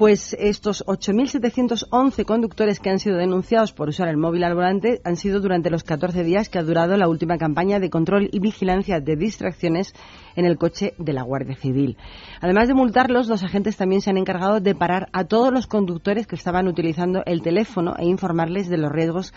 [0.00, 5.16] pues estos 8.711 conductores que han sido denunciados por usar el móvil al volante han
[5.16, 9.00] sido durante los 14 días que ha durado la última campaña de control y vigilancia
[9.00, 9.92] de distracciones
[10.36, 11.98] en el coche de la Guardia Civil.
[12.40, 16.26] Además de multarlos, los agentes también se han encargado de parar a todos los conductores
[16.26, 19.34] que estaban utilizando el teléfono e informarles de los riesgos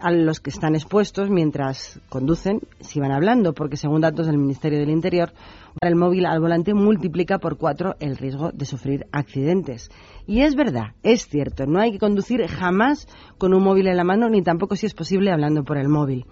[0.00, 4.78] a los que están expuestos mientras conducen si van hablando, porque según datos del Ministerio
[4.78, 5.32] del Interior,
[5.80, 9.90] el móvil al volante multiplica por cuatro el riesgo de sufrir accidentes.
[10.26, 13.06] Y es verdad, es cierto, no hay que conducir jamás
[13.38, 16.26] con un móvil en la mano, ni tampoco si es posible hablando por el móvil.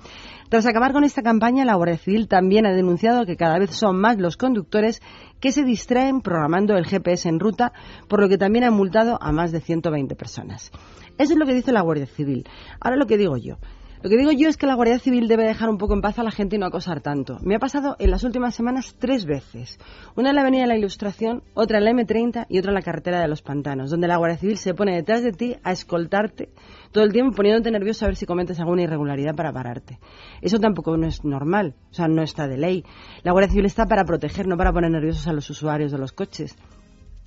[0.49, 3.99] Tras acabar con esta campaña, la Guardia Civil también ha denunciado que cada vez son
[3.99, 5.03] más los conductores
[5.41, 7.73] que se distraen programando el GPS en ruta,
[8.09, 10.71] por lo que también han multado a más de 120 personas.
[11.19, 12.47] Eso es lo que dice la Guardia Civil.
[12.81, 13.57] Ahora lo que digo yo.
[14.03, 16.19] Lo que digo yo es que la Guardia Civil debe dejar un poco en paz
[16.19, 17.39] a la gente y no acosar tanto.
[17.41, 19.79] Me ha pasado en las últimas semanas tres veces.
[20.15, 22.83] Una en la Avenida de la Ilustración, otra en la M30 y otra en la
[22.83, 26.51] carretera de los Pantanos, donde la Guardia Civil se pone detrás de ti a escoltarte
[26.93, 29.99] todo el tiempo poniéndote nervioso a ver si cometes alguna irregularidad para pararte.
[30.41, 32.85] Eso tampoco no es normal, o sea, no está de ley.
[33.23, 36.13] La Guardia Civil está para proteger, no para poner nerviosos a los usuarios de los
[36.13, 36.57] coches.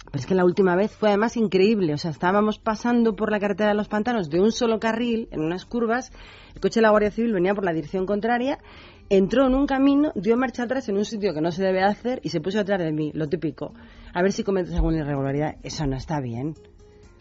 [0.06, 1.94] Pero es que la última vez fue además increíble.
[1.94, 5.42] O sea, estábamos pasando por la carretera de los pantanos de un solo carril, en
[5.42, 6.12] unas curvas.
[6.56, 8.58] El coche de la Guardia Civil venía por la dirección contraria
[9.10, 12.22] entró en un camino, dio marcha atrás en un sitio que no se debe hacer
[12.24, 13.74] y se puso atrás de mí, lo típico.
[14.14, 15.56] A ver si cometes alguna irregularidad.
[15.64, 16.54] Eso no está bien.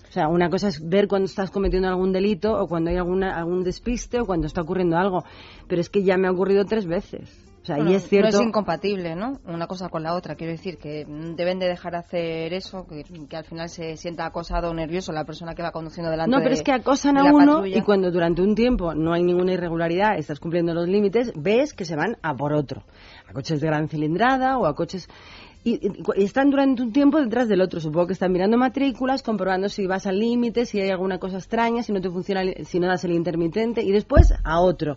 [0.08, 3.36] O sea, una cosa es ver cuando estás cometiendo algún delito o cuando hay alguna,
[3.36, 5.24] algún despiste o cuando está ocurriendo algo.
[5.66, 7.47] Pero es que ya me ha ocurrido tres veces.
[7.62, 8.30] O sea, y es cierto.
[8.38, 9.40] No es incompatible, ¿no?
[9.46, 10.36] Una cosa con la otra.
[10.36, 11.04] Quiero decir que
[11.36, 15.24] deben de dejar hacer eso, que, que al final se sienta acosado o nervioso la
[15.24, 17.76] persona que va conduciendo delante No, pero de- es que acosan a uno patrulla.
[17.78, 21.84] y cuando durante un tiempo no hay ninguna irregularidad, estás cumpliendo los límites, ves que
[21.84, 22.84] se van a por otro.
[23.28, 25.08] A coches de gran cilindrada o a coches.
[25.64, 27.80] Y, y- están durante un tiempo detrás del otro.
[27.80, 31.82] Supongo que están mirando matrículas, comprobando si vas al límite, si hay alguna cosa extraña,
[31.82, 34.96] si no te funciona, si no das el intermitente, y después a otro.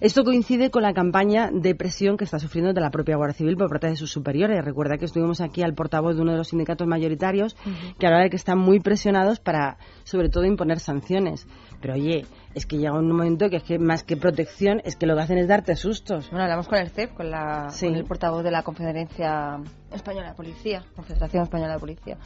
[0.00, 3.56] Esto coincide con la campaña de presión que está sufriendo de la propia Guardia Civil
[3.56, 4.62] por parte de sus superiores.
[4.64, 7.56] Recuerda que estuvimos aquí al portavoz de uno de los sindicatos mayoritarios
[7.98, 11.46] que hablaba de que están muy presionados para, sobre todo, imponer sanciones.
[11.80, 15.06] Pero oye, es que llega un momento que es que más que protección, es que
[15.06, 16.28] lo que hacen es darte sustos.
[16.30, 17.86] Bueno, hablamos con el CEP, con, la, Sí.
[17.86, 19.58] con el portavoz de la Conferencia
[19.92, 22.18] Española de Policía, Confederación Española de Policía.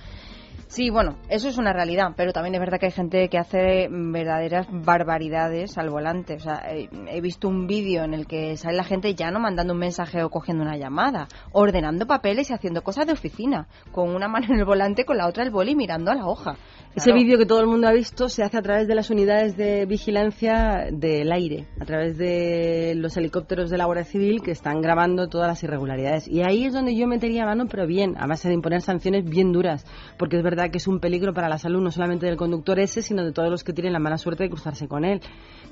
[0.70, 3.88] Sí, bueno, eso es una realidad, pero también es verdad que hay gente que hace
[3.90, 6.34] verdaderas barbaridades al volante.
[6.34, 9.72] O sea, he visto un vídeo en el que sale la gente ya no mandando
[9.72, 14.28] un mensaje o cogiendo una llamada, ordenando papeles y haciendo cosas de oficina, con una
[14.28, 16.54] mano en el volante, con la otra el boli mirando a la hoja.
[16.97, 19.57] Ese vídeo que todo el mundo ha visto se hace a través de las unidades
[19.57, 24.80] de vigilancia del aire, a través de los helicópteros de la Guardia Civil que están
[24.80, 26.26] grabando todas las irregularidades.
[26.26, 29.53] Y ahí es donde yo metería mano, pero bien, a base de imponer sanciones bien
[29.53, 29.86] duras,
[30.18, 33.03] porque es verdad que es un peligro para la salud no solamente del conductor ese,
[33.03, 35.20] sino de todos los que tienen la mala suerte de cruzarse con él.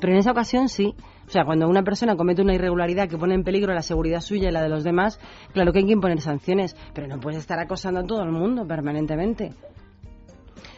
[0.01, 0.95] Pero en esa ocasión sí.
[1.27, 4.51] O sea, cuando una persona comete una irregularidad que pone en peligro la seguridad suya
[4.51, 5.19] y la de los demás,
[5.53, 8.67] claro que hay que imponer sanciones, pero no puedes estar acosando a todo el mundo
[8.69, 9.51] permanentemente.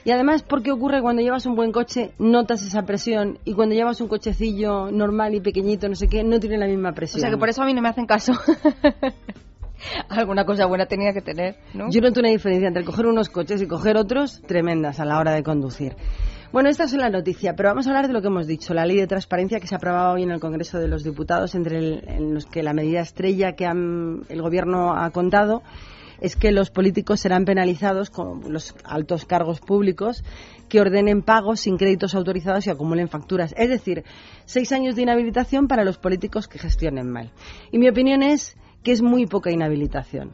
[0.05, 3.75] Y además, ¿por qué ocurre cuando llevas un buen coche, notas esa presión, y cuando
[3.75, 7.21] llevas un cochecillo normal y pequeñito, no sé qué, no tiene la misma O presión?
[7.21, 8.33] sea que por eso a mí no me hacen caso.
[10.11, 11.91] Alguna cosa buena tenía que tener, ¿no?
[11.91, 15.33] Yo noto una diferencia entre coger unos coches y coger otros tremendas a la hora
[15.33, 15.97] de conducir.
[16.53, 18.85] Bueno, esta es la noticia, pero vamos a hablar de lo que hemos dicho, la
[18.85, 22.05] ley de transparencia que se aprobaba hoy en el Congreso de los Diputados, entre el-
[22.09, 25.63] en los que la medida estrella que han- el Gobierno ha contado
[26.21, 30.25] es que los políticos serán penalizados con los altos cargos públicos
[30.69, 33.55] que ordenen pagos sin créditos autorizados y acumulen facturas.
[33.57, 34.05] Es decir,
[34.45, 37.31] seis años de inhabilitación para los políticos que gestionen mal.
[37.73, 40.33] Y mi opinión es que es muy poca inhabilitación.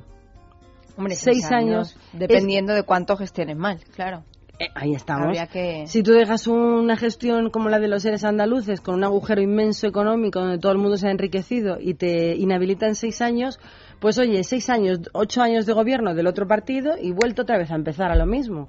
[0.97, 4.24] Hombre, seis años Dependiendo de cuánto gestiones mal, claro.
[4.59, 5.37] Eh, ahí estamos.
[5.53, 5.87] Que...
[5.87, 9.87] Si tú dejas una gestión como la de los seres andaluces, con un agujero inmenso
[9.87, 13.59] económico donde todo el mundo se ha enriquecido y te inhabilitan seis años,
[14.01, 17.71] pues oye, seis años, ocho años de gobierno del otro partido y vuelto otra vez
[17.71, 18.69] a empezar a lo mismo.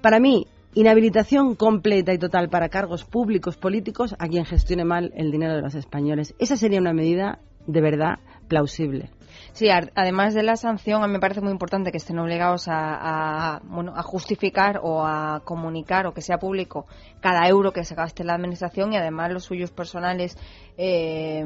[0.00, 5.30] Para mí, inhabilitación completa y total para cargos públicos políticos a quien gestione mal el
[5.30, 6.34] dinero de los españoles.
[6.38, 8.18] Esa sería una medida de verdad
[8.48, 9.10] plausible.
[9.52, 13.56] Sí, además de la sanción, a mí me parece muy importante que estén obligados a,
[13.56, 16.86] a, bueno, a justificar o a comunicar o que sea público
[17.20, 20.36] cada euro que se gaste la administración y además los suyos personales
[20.76, 21.44] eh,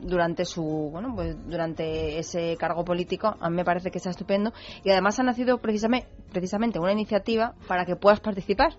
[0.00, 4.52] durante su bueno pues durante ese cargo político a mí me parece que está estupendo.
[4.84, 8.74] Y además ha nacido precisamente precisamente una iniciativa para que puedas participar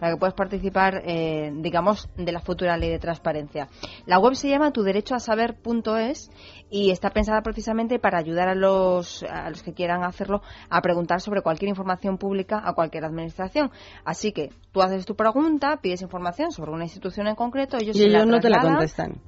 [0.00, 3.68] para que puedas participar, eh, digamos, de la futura ley de transparencia.
[4.06, 6.30] La web se llama tuderechoasaber.es
[6.70, 10.40] y está pensada precisamente para ayudar a los, a los que quieran hacerlo
[10.70, 13.70] a preguntar sobre cualquier información pública a cualquier administración.
[14.04, 18.00] Así que tú haces tu pregunta, pides información sobre una institución en concreto, ellos Y
[18.00, 19.20] se ellos no te la contestan.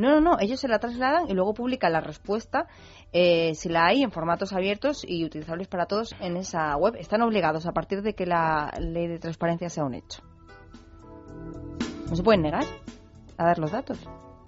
[0.00, 2.66] No, no, no, ellos se la trasladan y luego publican la respuesta,
[3.12, 6.96] eh, si la hay, en formatos abiertos y utilizables para todos en esa web.
[6.96, 10.22] Están obligados a partir de que la ley de transparencia sea un hecho.
[12.08, 12.64] No se pueden negar
[13.36, 13.98] a dar los datos.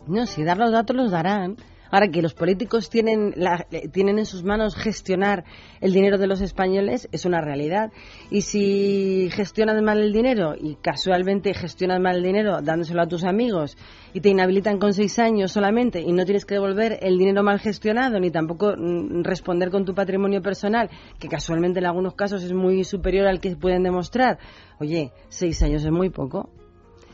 [0.07, 1.57] No, si dar los datos los darán.
[1.93, 5.45] Ahora que los políticos tienen, la- tienen en sus manos gestionar
[5.83, 7.93] el dinero de los españoles es una realidad.
[8.31, 13.25] Y si gestionas mal el dinero y casualmente gestionas mal el dinero dándoselo a tus
[13.25, 13.77] amigos
[14.15, 17.61] y te inhabilitan con seis años solamente y no tienes que devolver el dinero mal
[17.61, 20.89] gestionado ni tampoco mm, responder con tu patrimonio personal,
[21.19, 24.39] que casualmente en algunos casos es muy superior al que pueden demostrar,
[24.81, 26.49] oye, seis años es muy poco.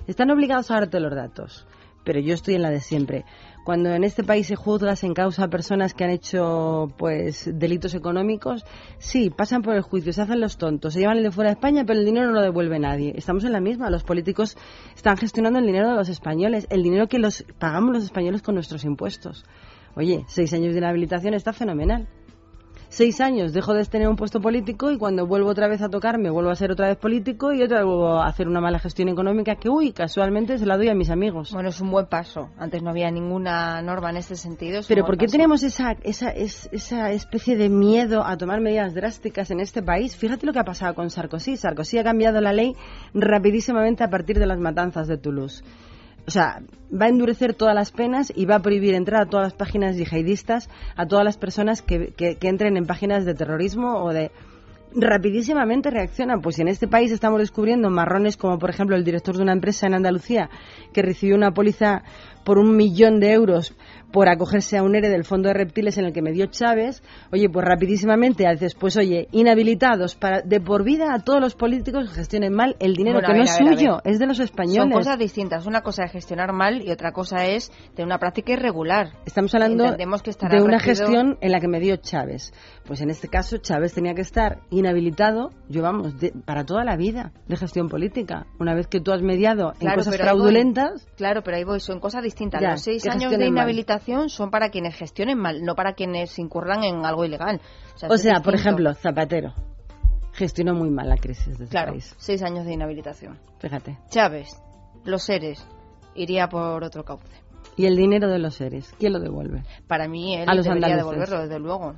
[0.07, 1.66] Están obligados a darte los datos,
[2.09, 3.27] pero yo estoy en la de siempre.
[3.65, 7.93] Cuando en este país se juzgas en causa a personas que han hecho pues delitos
[7.93, 8.65] económicos,
[8.97, 11.57] sí, pasan por el juicio, se hacen los tontos, se llevan el de fuera de
[11.57, 13.13] España, pero el dinero no lo devuelve nadie.
[13.15, 14.57] Estamos en la misma, los políticos
[14.97, 18.55] están gestionando el dinero de los españoles, el dinero que los pagamos los españoles con
[18.55, 19.45] nuestros impuestos.
[19.95, 22.09] Oye, seis años de inhabilitación está fenomenal.
[22.89, 26.18] Seis años dejo de tener un puesto político y cuando vuelvo otra vez a tocar
[26.18, 28.78] me vuelvo a ser otra vez político y otra vez vuelvo a hacer una mala
[28.78, 31.53] gestión económica que, uy, casualmente se la doy a mis amigos.
[31.53, 32.51] Bueno, es un buen paso.
[32.59, 34.80] Antes no había ninguna norma en ese sentido.
[34.86, 39.61] Pero ¿por qué tenemos esa, esa, esa especie de miedo a tomar medidas drásticas en
[39.61, 40.16] este país?
[40.16, 41.57] Fíjate lo que ha pasado con Sarkozy.
[41.57, 42.74] Sarkozy ha cambiado la ley
[43.14, 45.62] rapidísimamente a partir de las matanzas de Toulouse
[46.29, 46.61] o sea,
[46.93, 49.97] va a endurecer todas las penas y va a prohibir entrar a todas las páginas
[49.97, 54.31] yihadistas, a todas las personas que, que, entren en páginas de terrorismo o de
[54.95, 56.43] rapidísimamente reaccionan.
[56.43, 59.87] Pues en este país estamos descubriendo marrones como, por ejemplo, el director de una empresa
[59.87, 60.51] en Andalucía
[60.93, 62.03] que recibió una póliza
[62.45, 63.74] por un millón de euros
[64.13, 67.03] por acogerse a un ERE del Fondo de Reptiles en el que me dio Chávez,
[67.31, 72.15] oye, pues rapidísimamente, después, oye, inhabilitados para de por vida a todos los políticos que
[72.15, 74.93] gestionen mal el dinero que no es suyo, es de los españoles.
[74.95, 75.67] Son cosas distintas.
[75.67, 79.13] Una cosa es gestionar mal y otra cosa es de una práctica irregular.
[79.27, 82.53] Estamos hablando de una gestión en la que me dio Chávez.
[82.87, 86.15] Pues en este caso Chávez tenía que estar inhabilitado, yo vamos,
[86.47, 88.47] para toda la vida de gestión política.
[88.59, 91.07] Una vez que tú has mediado en cosas fraudulentas.
[91.17, 92.63] Claro, pero ahí voy, son cosas distintas.
[92.63, 93.97] los seis años de inhabilitación
[94.28, 97.61] son para quienes gestionen mal, no para quienes incurran en algo ilegal.
[98.09, 99.55] O sea, por ejemplo, Zapatero
[100.32, 102.14] gestionó muy mal la crisis de claro, país.
[102.18, 103.38] seis años de inhabilitación.
[103.59, 103.99] Fíjate.
[104.09, 104.49] Chávez,
[105.05, 105.66] los seres,
[106.14, 107.26] iría por otro cauce.
[107.76, 108.92] ¿Y el dinero de los seres?
[108.99, 109.62] ¿Quién lo devuelve?
[109.86, 111.94] Para mí él debería devolverlo, desde luego.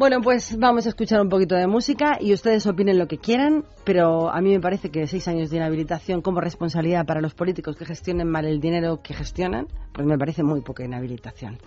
[0.00, 3.66] Bueno, pues vamos a escuchar un poquito de música y ustedes opinen lo que quieran,
[3.84, 7.76] pero a mí me parece que seis años de inhabilitación como responsabilidad para los políticos
[7.76, 11.58] que gestionen mal el dinero que gestionan, pues me parece muy poca inhabilitación.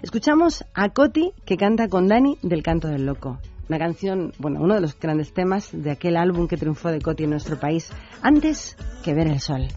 [0.00, 3.38] Escuchamos a Coti que canta con Dani del Canto del Loco.
[3.68, 7.24] Una canción, bueno, uno de los grandes temas de aquel álbum que triunfó de Coti
[7.24, 9.68] en nuestro país, antes que ver el sol.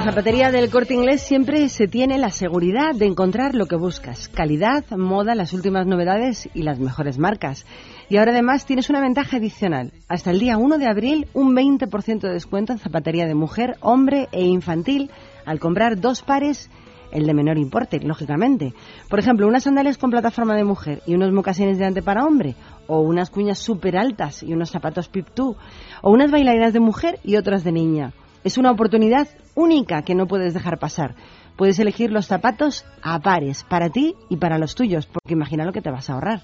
[0.00, 4.28] La zapatería del corte inglés siempre se tiene la seguridad de encontrar lo que buscas.
[4.28, 7.66] Calidad, moda, las últimas novedades y las mejores marcas.
[8.08, 9.92] Y ahora además tienes una ventaja adicional.
[10.08, 14.30] Hasta el día 1 de abril, un 20% de descuento en zapatería de mujer, hombre
[14.32, 15.10] e infantil
[15.44, 16.70] al comprar dos pares
[17.12, 18.72] el de menor importe, lógicamente.
[19.10, 22.54] Por ejemplo, unas sandalias con plataforma de mujer y unos mocasines delante para hombre,
[22.86, 25.56] o unas cuñas súper altas y unos zapatos pip-tú,
[26.00, 28.14] o unas bailarinas de mujer y otras de niña.
[28.42, 31.14] Es una oportunidad única que no puedes dejar pasar.
[31.56, 35.72] Puedes elegir los zapatos a pares, para ti y para los tuyos, porque imagina lo
[35.72, 36.42] que te vas a ahorrar.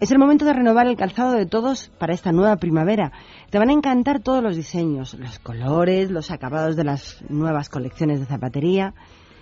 [0.00, 3.12] Es el momento de renovar el calzado de todos para esta nueva primavera.
[3.50, 8.18] Te van a encantar todos los diseños, los colores, los acabados de las nuevas colecciones
[8.18, 8.94] de zapatería.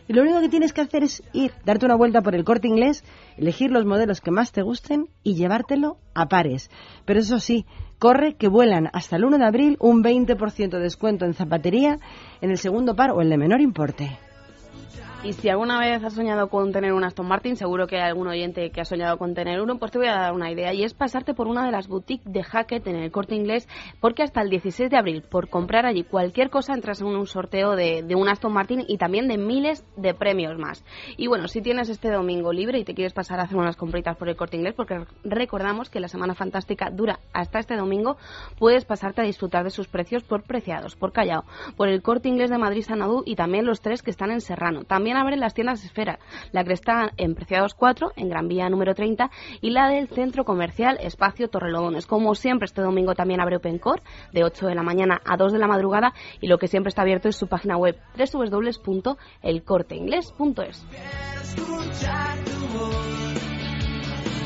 [0.09, 2.67] Y lo único que tienes que hacer es ir, darte una vuelta por el corte
[2.67, 3.05] inglés,
[3.37, 6.71] elegir los modelos que más te gusten y llevártelo a pares.
[7.05, 7.67] Pero eso sí,
[7.99, 11.99] corre que vuelan hasta el 1 de abril un 20% de descuento en zapatería
[12.41, 14.19] en el segundo par o el de menor importe.
[15.25, 18.29] Y si alguna vez has soñado con tener un Aston Martin, seguro que hay algún
[18.29, 20.73] oyente que ha soñado con tener uno, pues te voy a dar una idea.
[20.73, 23.69] Y es pasarte por una de las boutiques de Hackett en el corte inglés,
[24.01, 27.75] porque hasta el 16 de abril, por comprar allí cualquier cosa, entras en un sorteo
[27.75, 30.85] de, de un Aston Martin y también de miles de premios más.
[31.17, 34.17] Y bueno, si tienes este domingo libre y te quieres pasar a hacer unas compritas
[34.17, 38.19] por el corte inglés, porque recordamos que la Semana Fantástica dura hasta este domingo,
[38.57, 41.43] puedes pasarte a disfrutar de sus precios por Preciados, por Callao,
[41.77, 44.85] por el corte inglés de Madrid Sanadú y también los tres que están en Serrano.
[44.85, 46.19] También abren las tiendas Esfera,
[46.53, 49.31] la que está en Preciados 4, en Gran Vía número 30,
[49.61, 52.07] y la del Centro Comercial Espacio Torrelodones.
[52.07, 54.03] Como siempre, este domingo también abre OpenCore,
[54.33, 57.03] de 8 de la mañana a 2 de la madrugada, y lo que siempre está
[57.03, 60.87] abierto es su página web www.elcorteingles.es.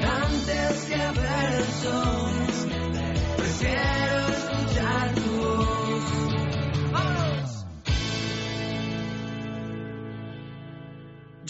[0.03, 1.63] Antes que ver el
[3.37, 6.32] prefiero escuchar tu voz.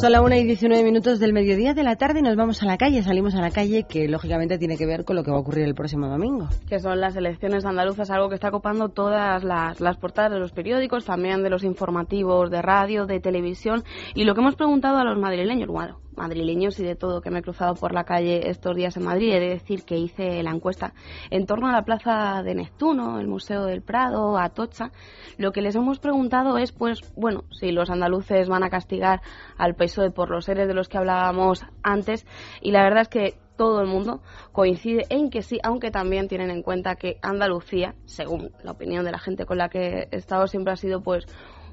[0.00, 2.66] Son la 1 y 19 minutos del mediodía de la tarde y nos vamos a
[2.66, 3.02] la calle.
[3.02, 5.64] Salimos a la calle que lógicamente tiene que ver con lo que va a ocurrir
[5.64, 6.50] el próximo domingo.
[6.68, 10.52] que son las elecciones andaluzas, algo que está copando todas las, las portadas de los
[10.52, 13.84] periódicos, también de los informativos de radio, de televisión.
[14.14, 17.40] Y lo que hemos preguntado a los madrileños, bueno, madrileños y de todo que me
[17.40, 20.50] he cruzado por la calle estos días en Madrid, he de decir que hice la
[20.50, 20.94] encuesta
[21.30, 24.90] en torno a la plaza de Neptuno, el Museo del Prado, Atocha.
[25.38, 29.20] Lo que les hemos preguntado es, pues, bueno, si los andaluces van a castigar
[29.58, 32.26] al PSOE por los seres de los que hablábamos antes.
[32.60, 34.20] Y la verdad es que todo el mundo
[34.52, 39.12] coincide en que sí, aunque también tienen en cuenta que Andalucía, según la opinión de
[39.12, 41.26] la gente con la que he estado, siempre ha sido pues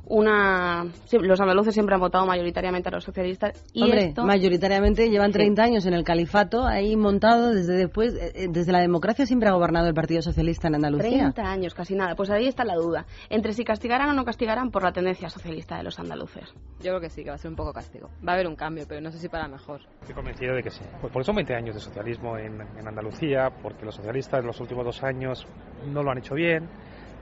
[0.06, 5.10] una sí, los andaluces siempre han votado mayoritariamente a los socialistas y Hombre, esto mayoritariamente
[5.10, 5.40] llevan Sí.
[5.40, 9.50] 30 años en el califato, ahí montado desde después, eh, eh, desde la democracia siempre
[9.50, 11.32] ha gobernado el Partido Socialista en Andalucía.
[11.32, 12.16] 30 años, casi nada.
[12.16, 13.06] Pues ahí está la duda.
[13.30, 16.54] Entre si castigarán o no castigarán por la tendencia socialista de los andaluces.
[16.80, 18.10] Yo creo que sí, que va a ser un poco castigo.
[18.28, 19.82] Va a haber un cambio, pero no sé si para mejor.
[20.02, 20.82] Estoy convencido de que sí.
[21.02, 24.60] Pues porque son 20 años de socialismo en, en Andalucía, porque los socialistas en los
[24.60, 25.48] últimos dos años
[25.88, 26.68] no lo han hecho bien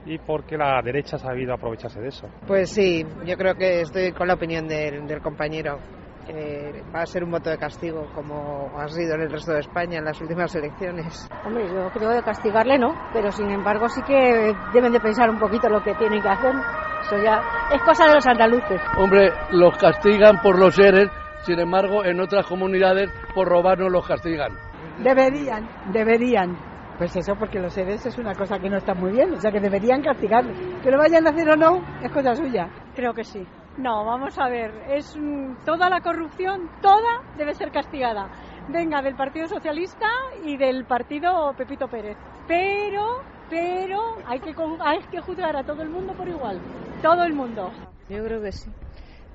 [0.05, 2.27] y porque la derecha ha sabido aprovecharse de eso.
[2.47, 5.77] Pues sí, yo creo que estoy con la opinión del, del compañero.
[6.25, 9.59] que va a ser un voto de castigo, como ha sido en el resto de
[9.61, 11.27] España en las últimas elecciones.
[11.45, 15.39] Hombre, yo creo que castigarle no, pero sin embargo sí que deben de pensar un
[15.39, 16.53] poquito lo que tienen que hacer.
[17.01, 17.41] Eso ya
[17.73, 18.79] es cosa de los andaluces.
[18.97, 21.09] Hombre, los castigan por los seres,
[21.43, 24.51] sin embargo, en otras comunidades por robarnos los castigan.
[25.03, 26.70] Deberían, deberían.
[26.97, 29.51] Pues eso, porque los seres es una cosa que no está muy bien, o sea
[29.51, 30.53] que deberían castigarle.
[30.83, 32.69] Que lo vayan a hacer o no, es cosa suya.
[32.95, 33.45] Creo que sí.
[33.77, 38.29] No, vamos a ver, es mm, toda la corrupción, toda debe ser castigada.
[38.67, 40.05] Venga del Partido Socialista
[40.43, 42.17] y del Partido Pepito Pérez.
[42.47, 43.03] Pero,
[43.49, 46.59] pero hay que con- hay que juzgar a todo el mundo por igual.
[47.01, 47.71] Todo el mundo.
[48.09, 48.69] Yo creo que sí.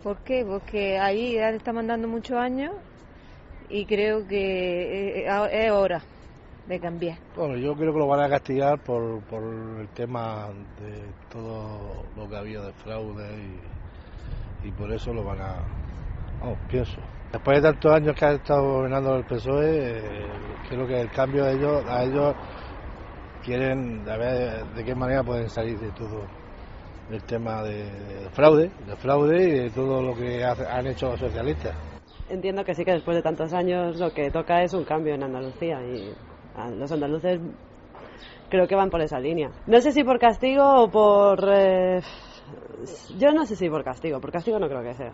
[0.04, 0.44] ¿Por qué?
[0.46, 2.72] Porque ahí ya le está mandando muchos años
[3.68, 6.00] y creo que eh, eh, es hora
[6.66, 7.18] de cambiar.
[7.36, 9.42] Bueno, yo creo que lo van a castigar por, por
[9.80, 10.48] el tema
[10.80, 11.02] de
[11.32, 13.24] todo lo que había de fraude
[14.64, 15.54] y, y por eso lo van a...
[16.40, 16.96] Vamos, pienso.
[17.32, 20.26] Después de tantos años que ha estado gobernando el PSOE, eh,
[20.68, 22.34] creo que el cambio de ellos, a ellos
[23.44, 26.22] quieren de ver de qué manera pueden salir de todo
[27.10, 31.10] el tema de, de fraude, de fraude y de todo lo que hace- han hecho
[31.10, 31.74] los socialistas.
[32.28, 35.22] Entiendo que sí que después de tantos años lo que toca es un cambio en
[35.22, 36.25] Andalucía y a
[36.78, 37.40] los andaluces
[38.48, 39.50] creo que van por esa línea.
[39.66, 41.48] No sé si por castigo o por...
[41.52, 42.00] eh,
[43.18, 45.12] yo no sé si por castigo, por castigo no creo que sea.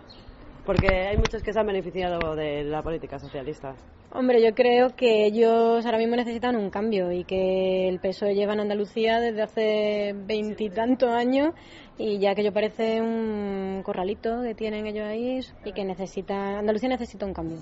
[0.64, 3.74] Porque hay muchos que se han beneficiado de la política socialista.
[4.12, 8.52] Hombre, yo creo que ellos ahora mismo necesitan un cambio y que el PSOE lleva
[8.52, 11.54] en Andalucía desde hace veintitantos años
[11.98, 16.90] y ya que yo parece un corralito que tienen ellos ahí y que necesita Andalucía
[16.90, 17.56] necesita un cambio.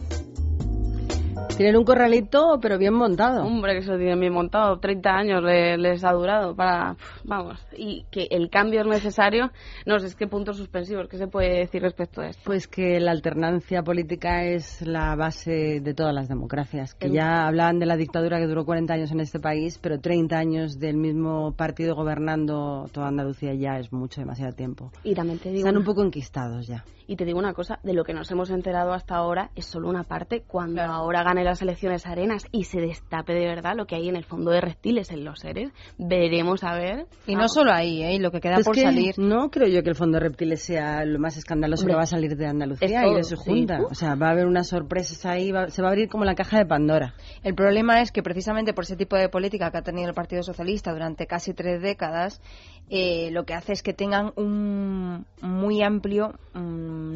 [1.56, 3.44] Tienen un corralito, pero bien montado.
[3.44, 4.78] Hombre, que eso tienen bien montado.
[4.78, 6.96] 30 años le- les ha durado para...
[7.24, 9.50] Vamos, y que el cambio es necesario.
[9.84, 11.06] No sé, es que puntos suspensivos.
[11.08, 12.40] ¿Qué se puede decir respecto a esto?
[12.46, 16.94] Pues que la alternancia política es la base de todas las democracias.
[16.94, 19.98] Que El- ya hablaban de la dictadura que duró 40 años en este país, pero
[20.00, 24.90] 30 años del mismo partido gobernando toda Andalucía ya es mucho, demasiado tiempo.
[25.04, 26.84] Y también te digo Están un poco enquistados ya.
[27.10, 29.88] Y te digo una cosa, de lo que nos hemos enterado hasta ahora es solo
[29.88, 30.44] una parte.
[30.46, 34.14] Cuando ahora gane las elecciones arenas y se destape de verdad lo que hay en
[34.14, 37.06] el fondo de reptiles en los seres, veremos a ver.
[37.26, 38.14] Y no solo ahí, ¿eh?
[38.14, 39.18] Y lo que queda Es por que salir.
[39.18, 42.02] No creo yo que el fondo de reptiles sea lo más escandaloso Hombre, que va
[42.04, 43.42] a salir de Andalucía y de su sí.
[43.50, 43.80] junta.
[43.90, 46.36] O sea, va a haber unas sorpresas ahí, va- se va a abrir como la
[46.36, 47.14] caja de Pandora.
[47.42, 50.44] El problema es que precisamente por ese tipo de política que ha tenido el Partido
[50.44, 52.40] Socialista durante casi tres décadas,
[52.88, 56.34] eh, lo que hace es que tengan un muy amplio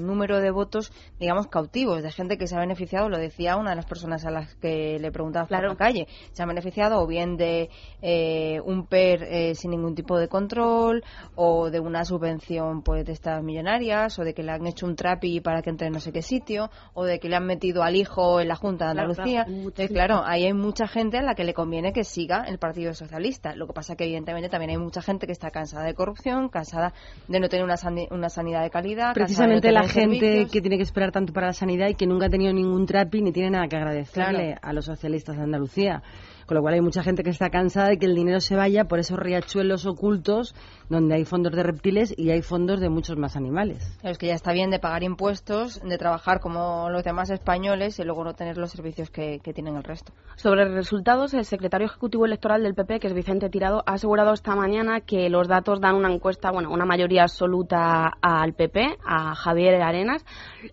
[0.06, 3.77] número de votos, digamos, cautivos, de gente que se ha beneficiado, lo decía una de
[3.77, 7.36] las personas a las que le preguntaba por la calle, se han beneficiado o bien
[7.36, 7.70] de
[8.02, 11.02] eh, un PER eh, sin ningún tipo de control,
[11.35, 14.97] o de una subvención pues de estas millonarias, o de que le han hecho un
[14.97, 17.82] trapi para que entre en no sé qué sitio, o de que le han metido
[17.82, 19.44] al hijo en la Junta de Claro, Andalucía.
[19.44, 22.59] claro, Entonces, claro, ahí hay mucha gente a la que le conviene que siga el
[22.59, 23.55] Partido Socialista.
[23.55, 26.93] Lo que pasa que, evidentemente, también hay mucha gente que está cansada de corrupción, cansada
[27.28, 29.15] de no tener una, sani- una sanidad de calidad.
[29.15, 30.51] Precisamente la gente servicios.
[30.52, 33.20] que tiene que esperar tanto para la sanidad y que nunca ha tenido ningún trapi
[33.22, 34.60] ni tiene nada que agradecerle Claro.
[34.62, 36.02] a los socialistas de Andalucía.
[36.47, 38.85] Con lo cual hay mucha gente que está cansada de que el dinero se vaya
[38.85, 40.55] por esos riachuelos ocultos
[40.89, 43.97] donde hay fondos de reptiles y hay fondos de muchos más animales.
[44.03, 48.05] Es que ya está bien de pagar impuestos, de trabajar como los demás españoles y
[48.05, 50.12] luego no tener los servicios que, que tienen el resto.
[50.37, 54.55] Sobre resultados, el secretario ejecutivo electoral del PP, que es Vicente Tirado, ha asegurado esta
[54.55, 59.81] mañana que los datos dan una encuesta, bueno, una mayoría absoluta al PP, a Javier
[59.83, 60.25] Arenas.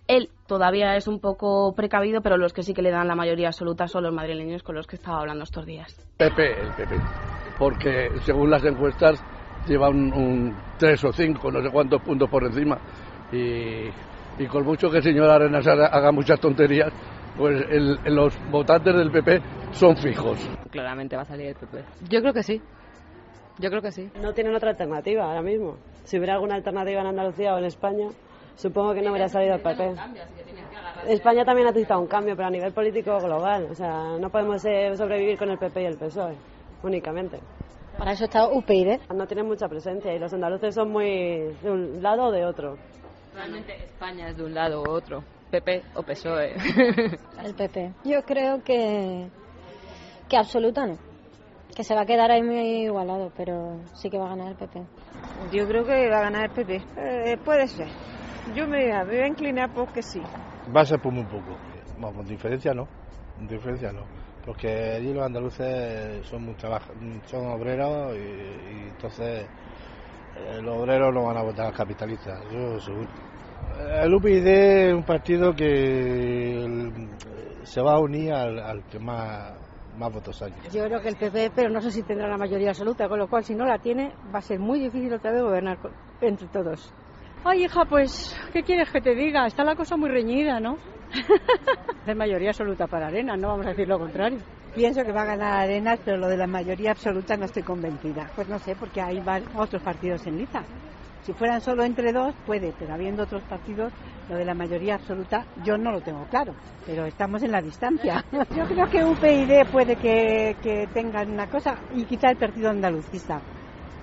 [0.08, 3.48] Él todavía es un poco precavido, pero los que sí que le dan la mayoría
[3.48, 5.96] absoluta son los madrileños con los que estaba hablando estos días.
[6.18, 7.00] PP, el PP.
[7.58, 9.24] Porque según las encuestas
[9.66, 12.78] lleva un, un 3 o 5, no sé cuántos puntos por encima.
[13.32, 13.88] Y,
[14.44, 16.92] y con mucho que el señor Arenas haga, haga muchas tonterías,
[17.38, 19.40] pues el- los votantes del PP
[19.72, 20.38] son fijos.
[20.70, 21.78] Claramente va a salir el PP.
[22.10, 22.62] Yo creo que sí.
[23.58, 24.10] Yo creo que sí.
[24.22, 25.78] No tienen otra alternativa ahora mismo.
[26.04, 28.10] Si hubiera alguna alternativa en Andalucía o en España,
[28.56, 29.96] supongo que no hubiera salido el PP.
[31.08, 33.68] España también necesita un cambio, pero a nivel político global.
[33.72, 36.36] O sea, no podemos eh, sobrevivir con el PP y el PSOE
[36.84, 37.40] únicamente.
[37.98, 39.12] Para eso está UPyD.
[39.16, 42.78] No tienen mucha presencia y los andaluces son muy de un lado o de otro.
[43.34, 45.24] Realmente España es de un lado u otro.
[45.52, 46.56] PP o PSOE.
[47.44, 47.94] El PP.
[48.06, 49.28] Yo creo que,
[50.30, 50.98] que absoluta no.
[51.76, 54.56] Que se va a quedar ahí muy igualado, pero sí que va a ganar el
[54.56, 54.82] PP.
[55.54, 56.82] Yo creo que va a ganar el PP.
[56.98, 57.88] Eh, puede ser.
[58.48, 60.22] Yo me, me voy a inclinar porque sí.
[60.76, 61.58] Va a ser por muy poco.
[61.98, 62.88] Bueno, con diferencia no.
[63.36, 64.06] Con diferencia no.
[64.46, 66.56] Porque allí los andaluces son muy
[67.26, 69.48] son obreros y, y entonces
[70.36, 73.08] eh, los obreros no van a votar a los capitalistas, yo seguro.
[73.80, 76.92] Eh, El UPyD es un partido que el-
[77.64, 79.54] se va a unir al, al que más,
[79.96, 80.70] más votos saque.
[80.72, 83.28] Yo creo que el PP, pero no sé si tendrá la mayoría absoluta, con lo
[83.28, 86.48] cual si no la tiene va a ser muy difícil otra vez gobernar con- entre
[86.48, 86.94] todos.
[87.44, 89.48] Ay, hija, pues, ¿qué quieres que te diga?
[89.48, 90.78] Está la cosa muy reñida, ¿no?
[92.06, 94.40] es mayoría absoluta para Arena, no vamos a decir lo contrario.
[94.76, 98.32] Pienso que va a ganar Arenas, pero lo de la mayoría absoluta no estoy convencida.
[98.36, 99.20] Pues no sé, porque hay
[99.56, 100.62] otros partidos en liza.
[101.22, 103.92] Si fueran solo entre dos, puede, pero habiendo otros partidos,
[104.28, 106.54] lo de la mayoría absoluta, yo no lo tengo claro.
[106.86, 108.24] Pero estamos en la distancia.
[108.56, 113.40] Yo creo que UPyD puede que, que tengan una cosa y quizá el partido andalucista.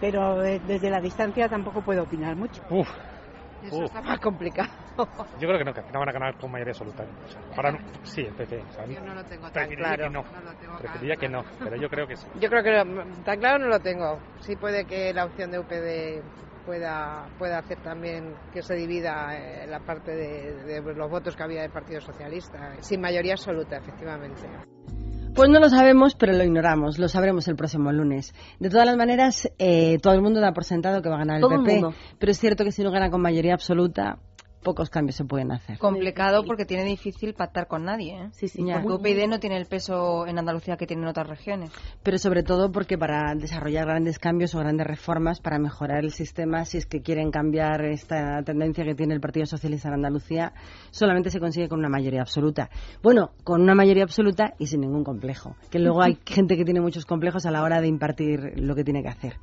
[0.01, 2.63] Pero eh, desde la distancia tampoco puedo opinar mucho.
[2.71, 2.89] Uf,
[3.63, 4.69] Eso está más complicado.
[5.39, 7.05] yo creo que no, que no van a ganar con mayoría absoluta.
[7.25, 7.41] O sea,
[8.05, 8.63] sí, el PP.
[8.63, 10.05] o sea, Yo no lo tengo tan claro.
[10.05, 10.23] que no.
[10.23, 12.27] No lo tengo preferiría que no, pero yo creo que sí.
[12.41, 14.19] Yo creo que no- tan claro no lo tengo.
[14.41, 16.23] Sí puede que la opción de UPD
[16.65, 21.43] pueda, pueda hacer también que se divida eh, la parte de, de los votos que
[21.43, 22.77] había del Partido Socialista.
[22.81, 24.47] Sin mayoría absoluta, efectivamente.
[25.35, 26.99] Pues no lo sabemos, pero lo ignoramos.
[26.99, 28.35] Lo sabremos el próximo lunes.
[28.59, 31.37] De todas las maneras, eh, todo el mundo da por sentado que va a ganar
[31.37, 31.83] el Todo PP.
[32.19, 34.19] Pero es cierto que si no gana con mayoría absoluta,
[34.63, 35.79] pocos cambios se pueden hacer.
[35.79, 38.15] Complicado porque tiene difícil pactar con nadie.
[38.15, 38.29] ¿eh?
[38.33, 38.49] sí.
[38.83, 41.71] Porque UPyD no tiene el peso en Andalucía que tienen otras regiones.
[42.03, 46.65] Pero sobre todo porque para desarrollar grandes cambios o grandes reformas, para mejorar el sistema,
[46.65, 50.53] si es que quieren cambiar esta tendencia que tiene el Partido Socialista en Andalucía,
[50.91, 52.71] solamente se consigue con una mayoría absoluta.
[53.03, 55.57] Bueno, con una mayoría absoluta y sin ningún complejo.
[55.71, 58.85] Que luego hay gente que tiene muchos complejos a la hora de impartir lo que
[58.85, 59.35] tiene que hacer.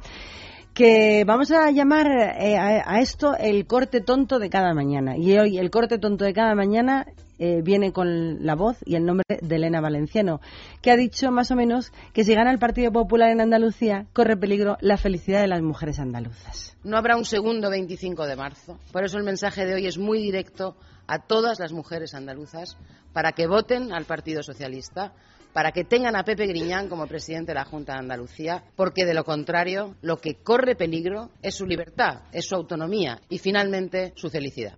[0.76, 2.06] Que vamos a llamar
[2.38, 5.16] eh, a, esto el corte tonto de cada mañana.
[5.16, 7.06] Y hoy el corte tonto de cada mañana
[7.40, 10.42] eh, viene con la voz y el nombre de Elena Valenciano,
[10.82, 14.36] que ha dicho más o menos que si gana el Partido Popular en Andalucía, corre
[14.36, 16.76] peligro la felicidad de las mujeres andaluzas.
[16.84, 18.78] No habrá un segundo 25 de marzo.
[18.92, 20.76] Por eso el mensaje de hoy es muy directo
[21.08, 22.78] a todas las mujeres andaluzas
[23.14, 25.14] para que voten al Partido Socialista,
[25.56, 29.14] para que tengan a Pepe Griñán como presidente de la Junta de Andalucía, porque de
[29.14, 34.30] lo contrario, lo que corre peligro es su libertad, es su autonomía y finalmente su
[34.30, 34.73] felicidad.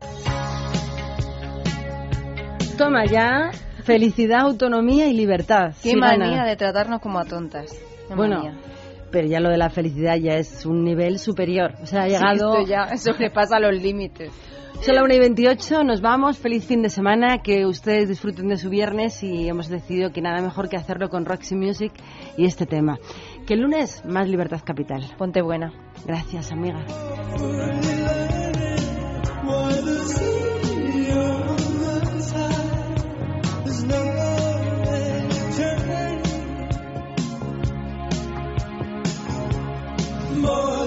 [2.78, 3.50] Toma ya,
[3.86, 5.74] felicidad, autonomía y libertad.
[5.82, 6.26] Qué Sirana.
[6.28, 7.72] manía de tratarnos como a tontas.
[8.08, 8.62] Qué Bueno, manía.
[9.12, 11.74] pero ya lo de la felicidad ya es un nivel superior.
[11.82, 12.54] O sea, ha Sí, llegado...
[12.60, 14.32] esto ya sobrepasa los límites.
[14.82, 16.38] Son la 1 y 28, nos vamos.
[16.38, 20.42] Feliz fin de semana, que ustedes disfruten de su viernes y hemos decidido que nada
[20.42, 21.92] mejor que hacerlo con Roxy Music
[22.38, 22.98] y este tema.
[23.46, 25.04] Que el lunes, más Libertad Capital.
[25.18, 25.74] Ponte buena.
[26.06, 26.86] Gracias, amiga.
[40.40, 40.87] More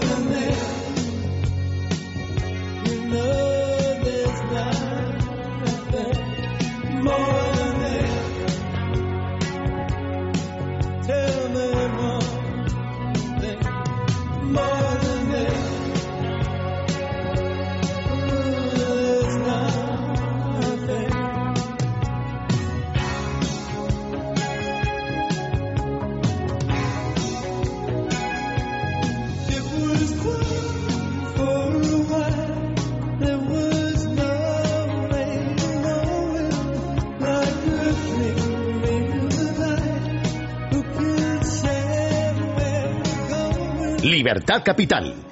[44.11, 45.30] Libertad Capital.